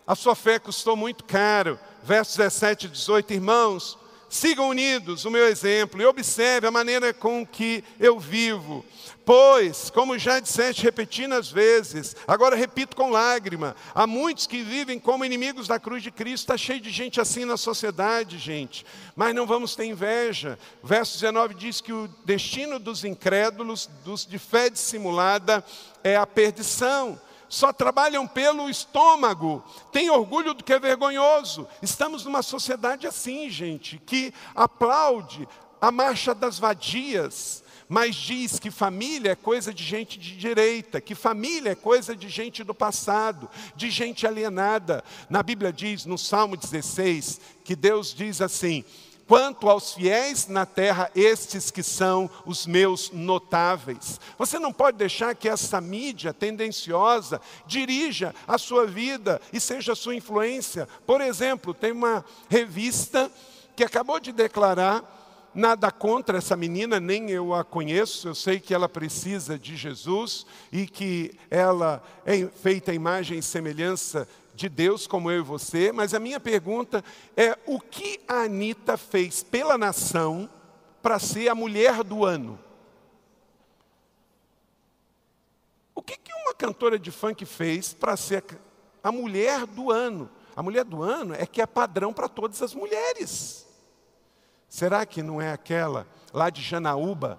A 0.07 0.15
sua 0.15 0.37
fé 0.37 0.61
custou 0.61 0.95
muito 0.95 1.25
caro. 1.25 1.77
Versos 2.05 2.37
17 2.37 2.87
e 2.87 2.91
18, 2.91 3.33
irmãos, 3.33 3.99
sigam 4.29 4.69
unidos 4.69 5.25
o 5.25 5.31
meu 5.31 5.47
exemplo 5.47 6.01
e 6.01 6.07
observe 6.07 6.67
a 6.67 6.71
maneira 6.71 7.13
com 7.13 7.47
que 7.47 7.83
eu 7.99 8.19
vivo. 8.19 8.85
Pois, 9.25 9.91
como 9.91 10.17
já 10.17 10.39
disseste 10.39 10.85
repetidas 10.85 11.51
vezes, 11.51 12.15
agora 12.29 12.55
repito 12.55 12.95
com 12.95 13.11
lágrima, 13.11 13.75
há 13.93 14.07
muitos 14.07 14.47
que 14.47 14.63
vivem 14.63 15.01
como 15.01 15.25
inimigos 15.25 15.67
da 15.67 15.81
cruz 15.81 16.01
de 16.01 16.13
Cristo, 16.13 16.45
está 16.45 16.57
cheio 16.57 16.81
de 16.81 16.91
gente 16.91 17.21
assim 17.21 17.45
na 17.45 17.57
sociedade, 17.57 18.39
gente, 18.39 18.87
mas 19.17 19.35
não 19.35 19.45
vamos 19.45 19.75
ter 19.75 19.87
inveja. 19.87 20.57
Verso 20.81 21.15
19 21.15 21.55
diz 21.55 21.81
que 21.81 21.93
o 21.93 22.09
destino 22.25 22.79
dos 22.79 23.05
incrédulos, 23.05 23.91
dos 24.05 24.25
de 24.25 24.39
fé 24.39 24.71
dissimulada, 24.71 25.65
é 26.05 26.17
a 26.17 26.27
perdição 26.27 27.21
só 27.49 27.73
trabalham 27.73 28.27
pelo 28.27 28.69
estômago, 28.69 29.63
têm 29.93 30.11
orgulho 30.11 30.55
do 30.55 30.65
que 30.65 30.73
é 30.73 30.79
vergonhoso. 30.79 31.67
Estamos 31.83 32.25
numa 32.25 32.43
sociedade 32.43 33.07
assim, 33.07 33.49
gente, 33.49 33.99
que 34.05 34.33
aplaude 34.55 35.49
a 35.81 35.91
marcha 35.91 36.35
das 36.35 36.59
vadias, 36.59 37.63
mas 37.89 38.17
diz 38.17 38.59
que 38.59 38.71
família 38.71 39.33
é 39.33 39.37
coisa 39.37 39.73
de 39.73 39.85
gente 39.85 40.19
de 40.19 40.37
direita, 40.37 41.01
que 41.01 41.15
família 41.15 41.71
é 41.71 41.75
coisa 41.75 42.17
de 42.17 42.29
gente 42.29 42.65
do 42.65 42.75
passado, 42.75 43.49
de 43.77 43.91
gente 43.91 44.27
alienada. 44.27 45.05
Na 45.31 45.43
Bíblia 45.43 45.73
diz, 45.73 46.05
no 46.05 46.19
Salmo 46.19 46.57
16, 46.57 47.41
que 47.65 47.77
Deus 47.77 48.13
diz 48.13 48.41
assim: 48.41 48.85
quanto 49.27 49.69
aos 49.69 49.93
fiéis 49.95 50.47
na 50.47 50.65
terra, 50.65 51.11
estes 51.15 51.71
que 51.71 51.83
são 51.83 52.31
os 52.45 52.67
meus 52.67 53.11
notáveis. 53.11 54.21
Você 54.39 54.59
não 54.59 54.73
pode 54.73 54.97
deixar 54.97 55.35
que 55.35 55.49
essa 55.49 55.81
mídia 55.81 56.33
tendenciosa 56.33 57.41
dirija 57.67 58.35
a 58.47 58.57
sua 58.57 58.87
vida 58.87 59.41
e 59.53 59.61
seja 59.61 59.93
a 59.93 59.97
sua 59.97 60.15
influência. 60.15 60.89
Por 61.07 61.21
exemplo, 61.21 61.75
tem 61.75 61.93
uma 61.93 62.25
revista 62.49 63.31
que 63.75 63.85
acabou 63.85 64.21
de 64.21 64.33
declarar 64.33 65.17
nada 65.57 65.91
contra 65.91 66.37
essa 66.37 66.55
menina, 66.55 67.01
nem 67.01 67.31
eu 67.31 67.55
a 67.55 67.65
conheço, 67.65 68.29
eu 68.29 68.35
sei 68.35 68.61
que 68.61 68.75
ela 68.75 68.89
precisa 68.89 69.59
de 69.59 69.75
Jesus 69.75 70.47
e 70.71 70.87
que 70.87 71.33
ela 71.51 72.03
é 72.27 72.47
feita 72.47 72.93
a 72.93 72.95
imagem 72.95 73.39
e 73.39 73.43
semelhança 73.43 74.29
de 74.55 74.69
Deus 74.69 75.07
como 75.07 75.31
eu 75.31 75.41
e 75.41 75.43
você, 75.43 75.93
mas 75.93 76.13
a 76.13 76.21
minha 76.21 76.39
pergunta 76.39 77.03
é: 77.35 77.59
o 77.67 77.81
que 77.81 78.21
a 78.29 78.43
Anitta 78.43 78.99
fez 78.99 79.43
pela 79.43 79.79
nação 79.79 80.49
para 81.03 81.19
ser 81.19 81.49
a 81.49 81.55
mulher 81.55 82.05
do 82.05 82.25
ano? 82.25 82.59
O 85.95 86.03
que, 86.03 86.19
que 86.19 86.33
uma 86.35 86.53
cantora 86.53 86.99
de 86.99 87.11
funk 87.11 87.47
fez 87.47 87.95
para 87.95 88.15
ser 88.17 88.45
a 89.03 89.11
mulher 89.11 89.65
do 89.65 89.91
ano? 89.91 90.29
A 90.55 90.63
mulher 90.63 90.85
do 90.85 91.03
ano 91.03 91.35
é 91.35 91.47
que 91.47 91.63
é 91.63 91.67
padrão 91.67 92.13
para 92.13 92.29
todas 92.29 92.61
as 92.61 92.75
mulheres. 92.75 93.66
Será 94.69 95.07
que 95.07 95.23
não 95.23 95.41
é 95.41 95.53
aquela 95.53 96.07
lá 96.33 96.51
de 96.51 96.63
Janaúba 96.63 97.39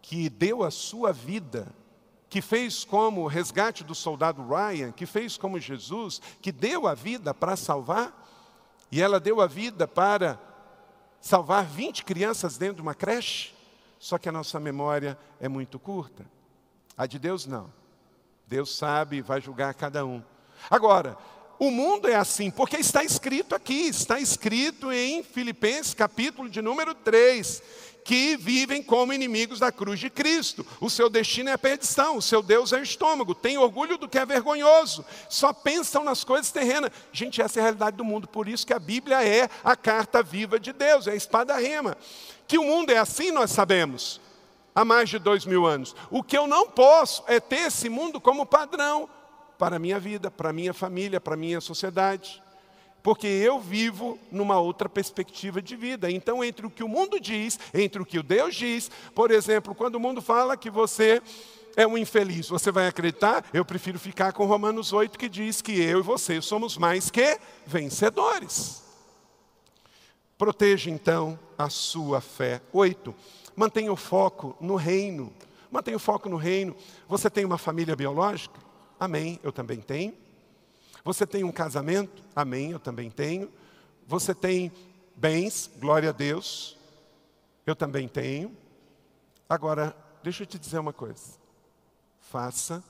que 0.00 0.28
deu 0.28 0.62
a 0.62 0.70
sua 0.70 1.12
vida 1.12 1.66
que 2.28 2.42
fez 2.42 2.84
como 2.84 3.22
o 3.22 3.26
resgate 3.26 3.84
do 3.84 3.94
soldado 3.94 4.46
Ryan, 4.46 4.92
que 4.92 5.06
fez 5.06 5.36
como 5.36 5.60
Jesus, 5.60 6.20
que 6.42 6.50
deu 6.50 6.86
a 6.86 6.94
vida 6.94 7.32
para 7.32 7.56
salvar, 7.56 8.12
e 8.90 9.00
ela 9.00 9.20
deu 9.20 9.40
a 9.40 9.46
vida 9.46 9.86
para 9.86 10.38
salvar 11.20 11.64
20 11.64 12.04
crianças 12.04 12.58
dentro 12.58 12.76
de 12.76 12.82
uma 12.82 12.94
creche, 12.94 13.54
só 13.98 14.18
que 14.18 14.28
a 14.28 14.32
nossa 14.32 14.60
memória 14.60 15.18
é 15.40 15.48
muito 15.48 15.78
curta. 15.78 16.26
A 16.96 17.06
de 17.06 17.18
Deus 17.18 17.46
não. 17.46 17.72
Deus 18.46 18.76
sabe 18.76 19.16
e 19.16 19.22
vai 19.22 19.40
julgar 19.40 19.74
cada 19.74 20.04
um. 20.04 20.22
Agora, 20.70 21.16
o 21.58 21.70
mundo 21.70 22.08
é 22.08 22.14
assim, 22.14 22.50
porque 22.50 22.76
está 22.76 23.02
escrito 23.02 23.54
aqui, 23.54 23.88
está 23.88 24.20
escrito 24.20 24.92
em 24.92 25.22
Filipenses 25.22 25.94
capítulo 25.94 26.48
de 26.48 26.60
número 26.60 26.94
3, 26.94 27.62
que 28.04 28.36
vivem 28.36 28.82
como 28.82 29.12
inimigos 29.12 29.58
da 29.58 29.72
cruz 29.72 29.98
de 29.98 30.10
Cristo. 30.10 30.64
O 30.80 30.88
seu 30.88 31.10
destino 31.10 31.48
é 31.48 31.54
a 31.54 31.58
perdição, 31.58 32.16
o 32.16 32.22
seu 32.22 32.42
Deus 32.42 32.72
é 32.72 32.78
o 32.78 32.82
estômago, 32.82 33.34
tem 33.34 33.58
orgulho 33.58 33.98
do 33.98 34.08
que 34.08 34.18
é 34.18 34.26
vergonhoso, 34.26 35.04
só 35.28 35.52
pensam 35.52 36.04
nas 36.04 36.22
coisas 36.22 36.50
terrenas. 36.50 36.90
Gente, 37.10 37.40
essa 37.40 37.58
é 37.58 37.60
a 37.60 37.64
realidade 37.64 37.96
do 37.96 38.04
mundo, 38.04 38.28
por 38.28 38.46
isso 38.46 38.66
que 38.66 38.74
a 38.74 38.78
Bíblia 38.78 39.26
é 39.26 39.48
a 39.64 39.74
carta 39.74 40.22
viva 40.22 40.60
de 40.60 40.72
Deus, 40.72 41.06
é 41.06 41.12
a 41.12 41.16
espada 41.16 41.56
rema. 41.56 41.96
Que 42.46 42.58
o 42.58 42.64
mundo 42.64 42.90
é 42.90 42.98
assim, 42.98 43.32
nós 43.32 43.50
sabemos, 43.50 44.20
há 44.74 44.84
mais 44.84 45.08
de 45.08 45.18
dois 45.18 45.44
mil 45.44 45.66
anos. 45.66 45.96
O 46.10 46.22
que 46.22 46.36
eu 46.36 46.46
não 46.46 46.68
posso 46.68 47.24
é 47.26 47.40
ter 47.40 47.66
esse 47.66 47.88
mundo 47.88 48.20
como 48.20 48.46
padrão 48.46 49.08
para 49.58 49.76
a 49.76 49.78
minha 49.78 49.98
vida, 49.98 50.30
para 50.30 50.50
a 50.50 50.52
minha 50.52 50.74
família, 50.74 51.20
para 51.20 51.34
a 51.34 51.36
minha 51.36 51.60
sociedade 51.60 52.42
porque 53.06 53.28
eu 53.28 53.60
vivo 53.60 54.18
numa 54.32 54.58
outra 54.58 54.88
perspectiva 54.88 55.62
de 55.62 55.76
vida. 55.76 56.10
Então, 56.10 56.42
entre 56.42 56.66
o 56.66 56.70
que 56.70 56.82
o 56.82 56.88
mundo 56.88 57.20
diz, 57.20 57.56
entre 57.72 58.02
o 58.02 58.04
que 58.04 58.18
o 58.18 58.22
Deus 58.22 58.56
diz, 58.56 58.90
por 59.14 59.30
exemplo, 59.30 59.76
quando 59.76 59.94
o 59.94 60.00
mundo 60.00 60.20
fala 60.20 60.56
que 60.56 60.68
você 60.68 61.22
é 61.76 61.86
um 61.86 61.96
infeliz, 61.96 62.48
você 62.48 62.72
vai 62.72 62.88
acreditar? 62.88 63.44
Eu 63.52 63.64
prefiro 63.64 63.96
ficar 63.96 64.32
com 64.32 64.44
Romanos 64.44 64.92
8, 64.92 65.16
que 65.16 65.28
diz 65.28 65.62
que 65.62 65.80
eu 65.80 66.00
e 66.00 66.02
você 66.02 66.42
somos 66.42 66.76
mais 66.76 67.08
que 67.08 67.38
vencedores. 67.64 68.82
Proteja 70.36 70.90
então 70.90 71.38
a 71.56 71.70
sua 71.70 72.20
fé. 72.20 72.60
Oito, 72.72 73.14
mantenha 73.54 73.92
o 73.92 73.96
foco 73.96 74.56
no 74.60 74.74
reino. 74.74 75.32
Mantenha 75.70 75.96
o 75.96 76.00
foco 76.00 76.28
no 76.28 76.36
reino. 76.36 76.74
Você 77.08 77.30
tem 77.30 77.44
uma 77.44 77.56
família 77.56 77.94
biológica? 77.94 78.65
Amém, 78.98 79.38
eu 79.42 79.52
também 79.52 79.80
tenho. 79.80 80.14
Você 81.04 81.26
tem 81.26 81.44
um 81.44 81.52
casamento? 81.52 82.22
Amém, 82.34 82.72
eu 82.72 82.80
também 82.80 83.10
tenho. 83.10 83.50
Você 84.06 84.34
tem 84.34 84.72
bens? 85.14 85.70
Glória 85.78 86.10
a 86.10 86.12
Deus. 86.12 86.76
Eu 87.66 87.76
também 87.76 88.08
tenho. 88.08 88.56
Agora, 89.48 89.96
deixa 90.22 90.42
eu 90.42 90.46
te 90.46 90.58
dizer 90.58 90.78
uma 90.78 90.92
coisa. 90.92 91.38
Faça 92.20 92.82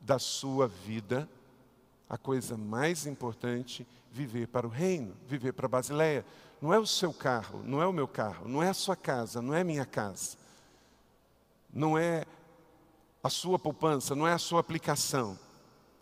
da 0.00 0.18
sua 0.18 0.68
vida 0.68 1.28
a 2.08 2.16
coisa 2.16 2.56
mais 2.56 3.06
importante 3.06 3.86
viver 4.12 4.46
para 4.46 4.66
o 4.66 4.70
reino, 4.70 5.14
viver 5.26 5.52
para 5.52 5.68
Basileia. 5.68 6.24
Não 6.62 6.72
é 6.72 6.78
o 6.78 6.86
seu 6.86 7.12
carro, 7.12 7.62
não 7.64 7.82
é 7.82 7.86
o 7.86 7.92
meu 7.92 8.08
carro, 8.08 8.48
não 8.48 8.62
é 8.62 8.70
a 8.70 8.74
sua 8.74 8.96
casa, 8.96 9.42
não 9.42 9.52
é 9.52 9.60
a 9.60 9.64
minha 9.64 9.84
casa. 9.84 10.38
Não 11.72 11.98
é 11.98 12.24
a 13.26 13.30
sua 13.30 13.58
poupança, 13.58 14.14
não 14.14 14.26
é 14.26 14.32
a 14.32 14.38
sua 14.38 14.60
aplicação. 14.60 15.38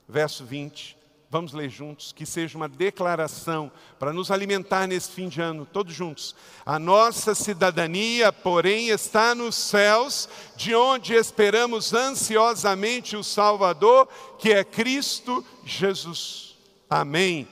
Verso 0.09 0.45
20. 0.45 1.05
Vamos 1.31 1.53
ler 1.53 1.69
juntos, 1.69 2.13
que 2.13 2.25
seja 2.25 2.57
uma 2.57 2.69
declaração 2.69 3.73
para 3.99 4.13
nos 4.13 4.31
alimentar 4.31 4.87
nesse 4.87 5.11
fim 5.11 5.29
de 5.29 5.41
ano, 5.41 5.67
todos 5.67 5.93
juntos. 5.93 6.33
A 6.65 6.79
nossa 6.79 7.35
cidadania, 7.35 8.33
porém, 8.33 8.91
está 8.91 9.35
nos 9.35 9.57
céus, 9.57 10.29
de 10.55 10.77
onde 10.77 11.13
esperamos 11.13 11.93
ansiosamente 11.93 13.17
o 13.17 13.25
Salvador, 13.25 14.07
que 14.39 14.53
é 14.53 14.63
Cristo 14.63 15.45
Jesus. 15.65 16.57
Amém. 16.89 17.49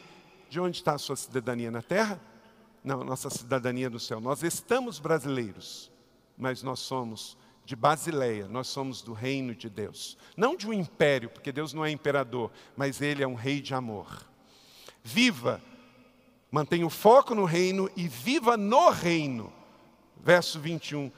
De 0.48 0.60
onde 0.60 0.76
está 0.76 0.94
a 0.94 0.98
sua 0.98 1.16
cidadania 1.16 1.72
na 1.72 1.82
terra? 1.82 2.20
Não, 2.84 3.02
nossa 3.02 3.30
cidadania 3.30 3.90
no 3.90 3.98
céu. 3.98 4.20
Nós 4.20 4.44
estamos 4.44 5.00
brasileiros, 5.00 5.90
mas 6.38 6.62
nós 6.62 6.78
somos 6.78 7.36
de 7.64 7.76
Basileia, 7.76 8.48
nós 8.48 8.66
somos 8.66 9.02
do 9.02 9.12
reino 9.12 9.54
de 9.54 9.68
Deus. 9.68 10.16
Não 10.36 10.56
de 10.56 10.68
um 10.68 10.72
império, 10.72 11.30
porque 11.30 11.52
Deus 11.52 11.72
não 11.72 11.84
é 11.84 11.90
imperador, 11.90 12.50
mas 12.76 13.00
Ele 13.00 13.22
é 13.22 13.26
um 13.26 13.34
rei 13.34 13.60
de 13.60 13.74
amor. 13.74 14.26
Viva, 15.02 15.60
mantenha 16.50 16.86
o 16.86 16.90
foco 16.90 17.34
no 17.34 17.44
reino 17.44 17.90
e 17.96 18.08
viva 18.08 18.56
no 18.56 18.90
reino. 18.90 19.52
Verso 20.22 20.58
21. 20.58 21.10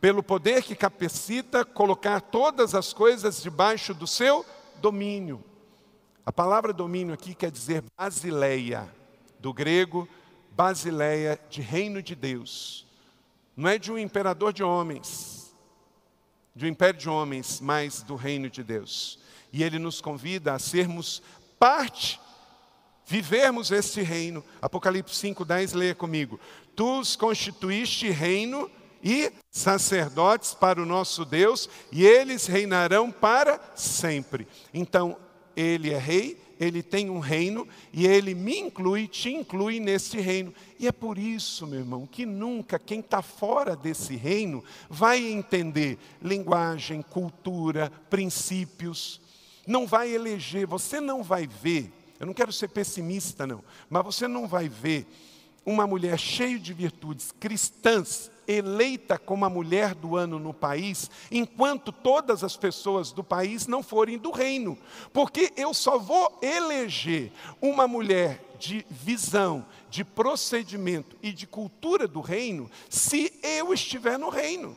Pelo 0.00 0.22
poder 0.22 0.62
que 0.62 0.74
capacita 0.74 1.64
colocar 1.64 2.20
todas 2.20 2.74
as 2.74 2.92
coisas 2.92 3.42
debaixo 3.42 3.92
do 3.92 4.06
seu 4.06 4.44
domínio. 4.80 5.44
A 6.24 6.32
palavra 6.32 6.72
domínio 6.72 7.12
aqui 7.12 7.34
quer 7.34 7.50
dizer 7.50 7.84
Basileia, 7.96 8.88
do 9.38 9.52
grego 9.52 10.08
Basileia, 10.52 11.38
de 11.50 11.60
reino 11.60 12.02
de 12.02 12.14
Deus. 12.14 12.86
Não 13.54 13.68
é 13.68 13.78
de 13.78 13.92
um 13.92 13.98
imperador 13.98 14.52
de 14.52 14.62
homens 14.62 15.39
do 16.54 16.66
império 16.66 16.98
de 16.98 17.08
homens, 17.08 17.60
mas 17.60 18.02
do 18.02 18.16
reino 18.16 18.50
de 18.50 18.62
Deus. 18.62 19.18
E 19.52 19.62
ele 19.62 19.78
nos 19.78 20.00
convida 20.00 20.54
a 20.54 20.58
sermos 20.58 21.22
parte, 21.58 22.20
vivermos 23.06 23.70
este 23.70 24.02
reino. 24.02 24.44
Apocalipse 24.62 25.14
5:10 25.14 25.72
leia 25.74 25.94
comigo. 25.94 26.38
Tu 26.76 27.00
os 27.00 27.16
constituíste 27.16 28.08
reino 28.10 28.70
e 29.02 29.32
sacerdotes 29.50 30.54
para 30.54 30.80
o 30.80 30.86
nosso 30.86 31.24
Deus, 31.24 31.68
e 31.90 32.04
eles 32.04 32.46
reinarão 32.46 33.10
para 33.10 33.60
sempre. 33.74 34.46
Então, 34.72 35.16
ele 35.56 35.90
é 35.90 35.98
rei, 35.98 36.40
ele 36.60 36.82
tem 36.82 37.08
um 37.08 37.20
reino 37.20 37.66
e 37.90 38.06
ele 38.06 38.34
me 38.34 38.58
inclui, 38.58 39.08
te 39.08 39.30
inclui 39.30 39.80
nesse 39.80 40.20
reino. 40.20 40.52
E 40.78 40.86
é 40.86 40.92
por 40.92 41.16
isso, 41.16 41.66
meu 41.66 41.80
irmão, 41.80 42.06
que 42.06 42.26
nunca 42.26 42.78
quem 42.78 43.00
está 43.00 43.22
fora 43.22 43.74
desse 43.74 44.14
reino 44.14 44.62
vai 44.88 45.24
entender 45.24 45.98
linguagem, 46.22 47.00
cultura, 47.00 47.90
princípios. 48.10 49.22
Não 49.66 49.86
vai 49.86 50.14
eleger, 50.14 50.66
você 50.66 51.00
não 51.00 51.22
vai 51.22 51.46
ver, 51.46 51.90
eu 52.18 52.26
não 52.26 52.34
quero 52.34 52.52
ser 52.52 52.68
pessimista, 52.68 53.46
não, 53.46 53.64
mas 53.88 54.04
você 54.04 54.28
não 54.28 54.46
vai 54.46 54.68
ver 54.68 55.06
uma 55.64 55.86
mulher 55.86 56.18
cheia 56.18 56.58
de 56.58 56.72
virtudes 56.72 57.32
cristãs 57.38 58.30
eleita 58.46 59.16
como 59.16 59.44
a 59.44 59.50
mulher 59.50 59.94
do 59.94 60.16
ano 60.16 60.38
no 60.38 60.52
país, 60.52 61.10
enquanto 61.30 61.92
todas 61.92 62.42
as 62.42 62.56
pessoas 62.56 63.12
do 63.12 63.22
país 63.22 63.66
não 63.66 63.82
forem 63.82 64.18
do 64.18 64.30
reino. 64.30 64.76
Porque 65.12 65.52
eu 65.56 65.72
só 65.72 65.98
vou 65.98 66.38
eleger 66.42 67.30
uma 67.62 67.86
mulher 67.86 68.44
de 68.58 68.84
visão, 68.90 69.64
de 69.88 70.04
procedimento 70.04 71.16
e 71.22 71.32
de 71.32 71.46
cultura 71.46 72.06
do 72.06 72.20
reino 72.20 72.70
se 72.88 73.32
eu 73.42 73.72
estiver 73.72 74.18
no 74.18 74.28
reino. 74.28 74.76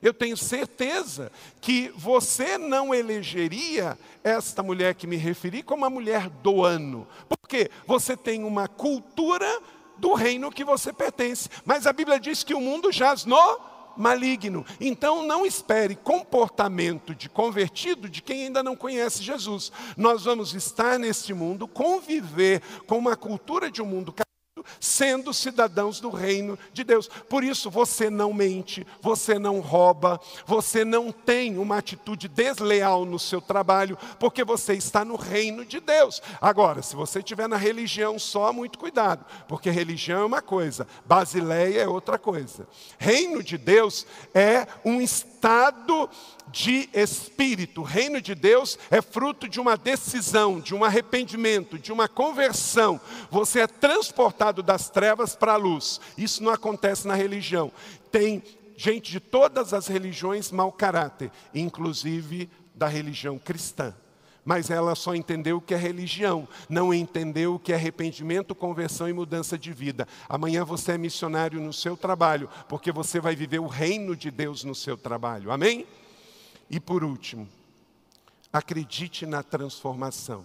Eu 0.00 0.14
tenho 0.14 0.36
certeza 0.36 1.32
que 1.60 1.92
você 1.96 2.56
não 2.56 2.94
elegeria 2.94 3.98
esta 4.22 4.62
mulher 4.62 4.94
que 4.94 5.08
me 5.08 5.16
referi 5.16 5.60
como 5.60 5.84
a 5.84 5.90
mulher 5.90 6.28
do 6.28 6.64
ano. 6.64 7.04
Porque 7.28 7.68
você 7.84 8.16
tem 8.16 8.44
uma 8.44 8.68
cultura 8.68 9.60
do 9.98 10.14
reino 10.14 10.50
que 10.50 10.64
você 10.64 10.92
pertence. 10.92 11.48
Mas 11.64 11.86
a 11.86 11.92
Bíblia 11.92 12.18
diz 12.18 12.42
que 12.42 12.54
o 12.54 12.60
mundo 12.60 12.90
jaz 12.92 13.24
no 13.24 13.60
maligno. 13.96 14.64
Então 14.80 15.26
não 15.26 15.44
espere 15.44 15.96
comportamento 15.96 17.14
de 17.14 17.28
convertido 17.28 18.08
de 18.08 18.22
quem 18.22 18.44
ainda 18.44 18.62
não 18.62 18.76
conhece 18.76 19.22
Jesus. 19.22 19.72
Nós 19.96 20.24
vamos 20.24 20.54
estar 20.54 20.98
neste 20.98 21.34
mundo, 21.34 21.66
conviver 21.66 22.62
com 22.86 22.96
uma 22.96 23.16
cultura 23.16 23.70
de 23.70 23.82
um 23.82 23.86
mundo 23.86 24.14
sendo 24.80 25.32
cidadãos 25.32 26.00
do 26.00 26.10
reino 26.10 26.58
de 26.72 26.84
Deus. 26.84 27.08
Por 27.28 27.44
isso, 27.44 27.70
você 27.70 28.10
não 28.10 28.32
mente, 28.32 28.86
você 29.00 29.38
não 29.38 29.60
rouba, 29.60 30.20
você 30.46 30.84
não 30.84 31.10
tem 31.10 31.58
uma 31.58 31.78
atitude 31.78 32.28
desleal 32.28 33.04
no 33.04 33.18
seu 33.18 33.40
trabalho, 33.40 33.98
porque 34.18 34.44
você 34.44 34.74
está 34.74 35.04
no 35.04 35.16
reino 35.16 35.64
de 35.64 35.80
Deus. 35.80 36.22
Agora, 36.40 36.82
se 36.82 36.96
você 36.96 37.18
estiver 37.20 37.48
na 37.48 37.56
religião 37.56 38.18
só, 38.18 38.52
muito 38.52 38.78
cuidado, 38.78 39.24
porque 39.46 39.70
religião 39.70 40.22
é 40.22 40.24
uma 40.24 40.42
coisa, 40.42 40.86
Basileia 41.04 41.82
é 41.82 41.88
outra 41.88 42.18
coisa. 42.18 42.66
Reino 42.98 43.42
de 43.42 43.58
Deus 43.58 44.06
é 44.34 44.66
um 44.84 45.00
estado 45.00 46.08
de 46.52 46.88
espírito. 46.92 47.80
O 47.80 47.84
reino 47.84 48.20
de 48.20 48.34
Deus 48.34 48.78
é 48.90 49.00
fruto 49.00 49.48
de 49.48 49.60
uma 49.60 49.76
decisão, 49.76 50.60
de 50.60 50.74
um 50.74 50.84
arrependimento, 50.84 51.78
de 51.78 51.92
uma 51.92 52.08
conversão. 52.08 53.00
Você 53.30 53.60
é 53.60 53.66
transportado 53.66 54.62
das 54.62 54.90
trevas 54.90 55.34
para 55.34 55.54
a 55.54 55.56
luz. 55.56 56.00
Isso 56.16 56.42
não 56.42 56.52
acontece 56.52 57.06
na 57.06 57.14
religião. 57.14 57.72
Tem 58.10 58.42
gente 58.76 59.10
de 59.10 59.20
todas 59.20 59.74
as 59.74 59.88
religiões 59.88 60.52
mau 60.52 60.70
caráter, 60.70 61.30
inclusive 61.54 62.48
da 62.74 62.86
religião 62.86 63.38
cristã. 63.38 63.94
Mas 64.44 64.70
ela 64.70 64.94
só 64.94 65.14
entendeu 65.14 65.58
o 65.58 65.60
que 65.60 65.74
é 65.74 65.76
religião, 65.76 66.48
não 66.70 66.94
entendeu 66.94 67.56
o 67.56 67.58
que 67.58 67.72
é 67.72 67.74
arrependimento, 67.74 68.54
conversão 68.54 69.06
e 69.06 69.12
mudança 69.12 69.58
de 69.58 69.72
vida. 69.74 70.08
Amanhã 70.26 70.64
você 70.64 70.92
é 70.92 70.98
missionário 70.98 71.60
no 71.60 71.72
seu 71.72 71.98
trabalho, 71.98 72.48
porque 72.66 72.90
você 72.90 73.20
vai 73.20 73.36
viver 73.36 73.58
o 73.58 73.66
reino 73.66 74.16
de 74.16 74.30
Deus 74.30 74.64
no 74.64 74.74
seu 74.74 74.96
trabalho. 74.96 75.50
Amém? 75.50 75.84
E 76.70 76.78
por 76.78 77.02
último, 77.02 77.48
Acredite 78.52 79.26
na 79.26 79.42
transformação. 79.42 80.44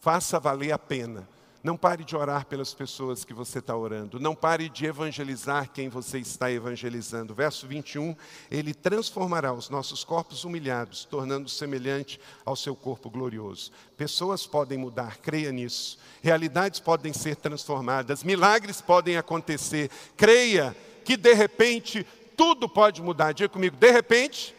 Faça 0.00 0.38
valer 0.38 0.72
a 0.72 0.78
pena. 0.78 1.26
Não 1.64 1.76
pare 1.76 2.04
de 2.04 2.14
orar 2.14 2.46
pelas 2.46 2.72
pessoas 2.72 3.24
que 3.24 3.34
você 3.34 3.58
está 3.58 3.74
orando. 3.76 4.20
Não 4.20 4.34
pare 4.34 4.68
de 4.68 4.86
evangelizar 4.86 5.70
quem 5.72 5.88
você 5.88 6.18
está 6.18 6.52
evangelizando. 6.52 7.34
Verso 7.34 7.66
21, 7.66 8.14
ele 8.50 8.74
transformará 8.74 9.52
os 9.52 9.68
nossos 9.68 10.04
corpos 10.04 10.44
humilhados, 10.44 11.04
tornando 11.04 11.48
semelhante 11.48 12.20
ao 12.44 12.54
seu 12.54 12.76
corpo 12.76 13.10
glorioso. 13.10 13.72
Pessoas 13.96 14.46
podem 14.46 14.78
mudar, 14.78 15.16
creia 15.18 15.50
nisso. 15.50 15.98
Realidades 16.22 16.80
podem 16.80 17.12
ser 17.12 17.34
transformadas, 17.36 18.22
milagres 18.22 18.80
podem 18.80 19.16
acontecer. 19.16 19.90
Creia 20.16 20.76
que 21.04 21.16
de 21.16 21.32
repente 21.32 22.06
tudo 22.36 22.68
pode 22.68 23.02
mudar. 23.02 23.32
Diga 23.32 23.48
comigo, 23.48 23.76
de 23.76 23.90
repente, 23.90 24.54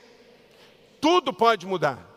tudo 1.00 1.34
pode 1.34 1.66
mudar 1.66 2.10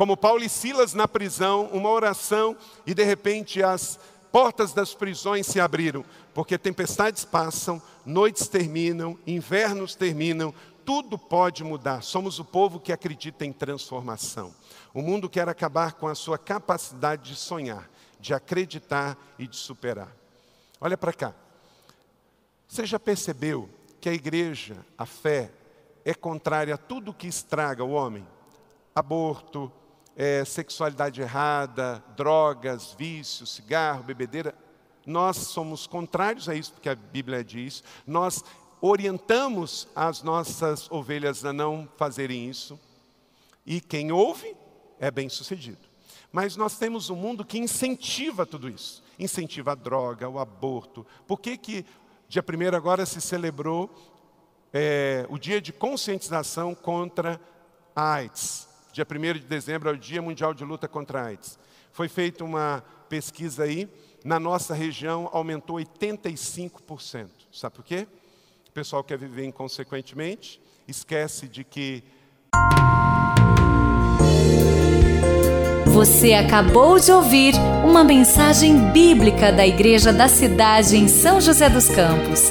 como 0.00 0.16
Paulo 0.16 0.42
e 0.42 0.48
Silas 0.48 0.94
na 0.94 1.06
prisão, 1.06 1.68
uma 1.74 1.90
oração 1.90 2.56
e 2.86 2.94
de 2.94 3.04
repente 3.04 3.62
as 3.62 4.00
portas 4.32 4.72
das 4.72 4.94
prisões 4.94 5.46
se 5.46 5.60
abriram, 5.60 6.02
porque 6.32 6.56
tempestades 6.56 7.22
passam, 7.22 7.82
noites 8.06 8.48
terminam, 8.48 9.18
invernos 9.26 9.94
terminam, 9.94 10.54
tudo 10.86 11.18
pode 11.18 11.62
mudar. 11.62 12.02
Somos 12.02 12.38
o 12.38 12.44
povo 12.46 12.80
que 12.80 12.94
acredita 12.94 13.44
em 13.44 13.52
transformação. 13.52 14.54
O 14.94 15.02
mundo 15.02 15.28
quer 15.28 15.50
acabar 15.50 15.92
com 15.92 16.08
a 16.08 16.14
sua 16.14 16.38
capacidade 16.38 17.28
de 17.28 17.36
sonhar, 17.36 17.86
de 18.18 18.32
acreditar 18.32 19.18
e 19.38 19.46
de 19.46 19.56
superar. 19.56 20.16
Olha 20.80 20.96
para 20.96 21.12
cá. 21.12 21.34
Você 22.66 22.86
já 22.86 22.98
percebeu 22.98 23.68
que 24.00 24.08
a 24.08 24.14
igreja, 24.14 24.78
a 24.96 25.04
fé, 25.04 25.50
é 26.04 26.14
contrária 26.14 26.74
a 26.74 26.78
tudo 26.78 27.14
que 27.14 27.26
estraga 27.26 27.84
o 27.84 27.90
homem? 27.90 28.26
Aborto, 28.94 29.70
é, 30.16 30.44
sexualidade 30.44 31.20
errada, 31.20 32.02
drogas, 32.16 32.94
vícios, 32.98 33.54
cigarro, 33.54 34.02
bebedeira. 34.02 34.54
Nós 35.06 35.36
somos 35.36 35.86
contrários 35.86 36.48
a 36.48 36.54
isso, 36.54 36.72
porque 36.72 36.88
a 36.88 36.94
Bíblia 36.94 37.42
diz. 37.42 37.82
Nós 38.06 38.44
orientamos 38.80 39.88
as 39.94 40.22
nossas 40.22 40.90
ovelhas 40.90 41.44
a 41.44 41.52
não 41.52 41.88
fazerem 41.96 42.48
isso. 42.48 42.78
E 43.64 43.80
quem 43.80 44.10
ouve 44.12 44.56
é 44.98 45.10
bem 45.10 45.28
sucedido. 45.28 45.90
Mas 46.32 46.56
nós 46.56 46.78
temos 46.78 47.10
um 47.10 47.16
mundo 47.16 47.44
que 47.44 47.58
incentiva 47.58 48.46
tudo 48.46 48.68
isso. 48.68 49.02
Incentiva 49.18 49.72
a 49.72 49.74
droga, 49.74 50.28
o 50.28 50.38
aborto. 50.38 51.06
Por 51.26 51.40
que, 51.40 51.56
que 51.56 51.84
dia 52.28 52.42
1 52.42 52.76
agora 52.76 53.04
se 53.04 53.20
celebrou 53.20 53.90
é, 54.72 55.26
o 55.28 55.38
dia 55.38 55.60
de 55.60 55.72
conscientização 55.72 56.74
contra 56.74 57.40
a 57.94 58.14
AIDS? 58.14 58.68
Dia 58.92 59.06
1 59.08 59.34
de 59.34 59.46
dezembro 59.46 59.88
é 59.88 59.92
o 59.92 59.96
Dia 59.96 60.20
Mundial 60.20 60.52
de 60.52 60.64
Luta 60.64 60.88
contra 60.88 61.20
a 61.20 61.24
AIDS. 61.26 61.58
Foi 61.92 62.08
feita 62.08 62.44
uma 62.44 62.84
pesquisa 63.08 63.64
aí, 63.64 63.88
na 64.24 64.38
nossa 64.38 64.74
região 64.74 65.28
aumentou 65.32 65.76
85%. 65.76 67.28
Sabe 67.52 67.74
por 67.74 67.84
quê? 67.84 68.06
O 68.68 68.72
pessoal 68.72 69.02
quer 69.02 69.18
viver 69.18 69.44
inconsequentemente, 69.44 70.60
esquece 70.86 71.48
de 71.48 71.64
que. 71.64 72.04
Você 75.86 76.32
acabou 76.32 76.98
de 76.98 77.10
ouvir 77.10 77.54
uma 77.84 78.04
mensagem 78.04 78.92
bíblica 78.92 79.52
da 79.52 79.66
Igreja 79.66 80.12
da 80.12 80.28
Cidade 80.28 80.96
em 80.96 81.08
São 81.08 81.40
José 81.40 81.68
dos 81.68 81.88
Campos. 81.88 82.50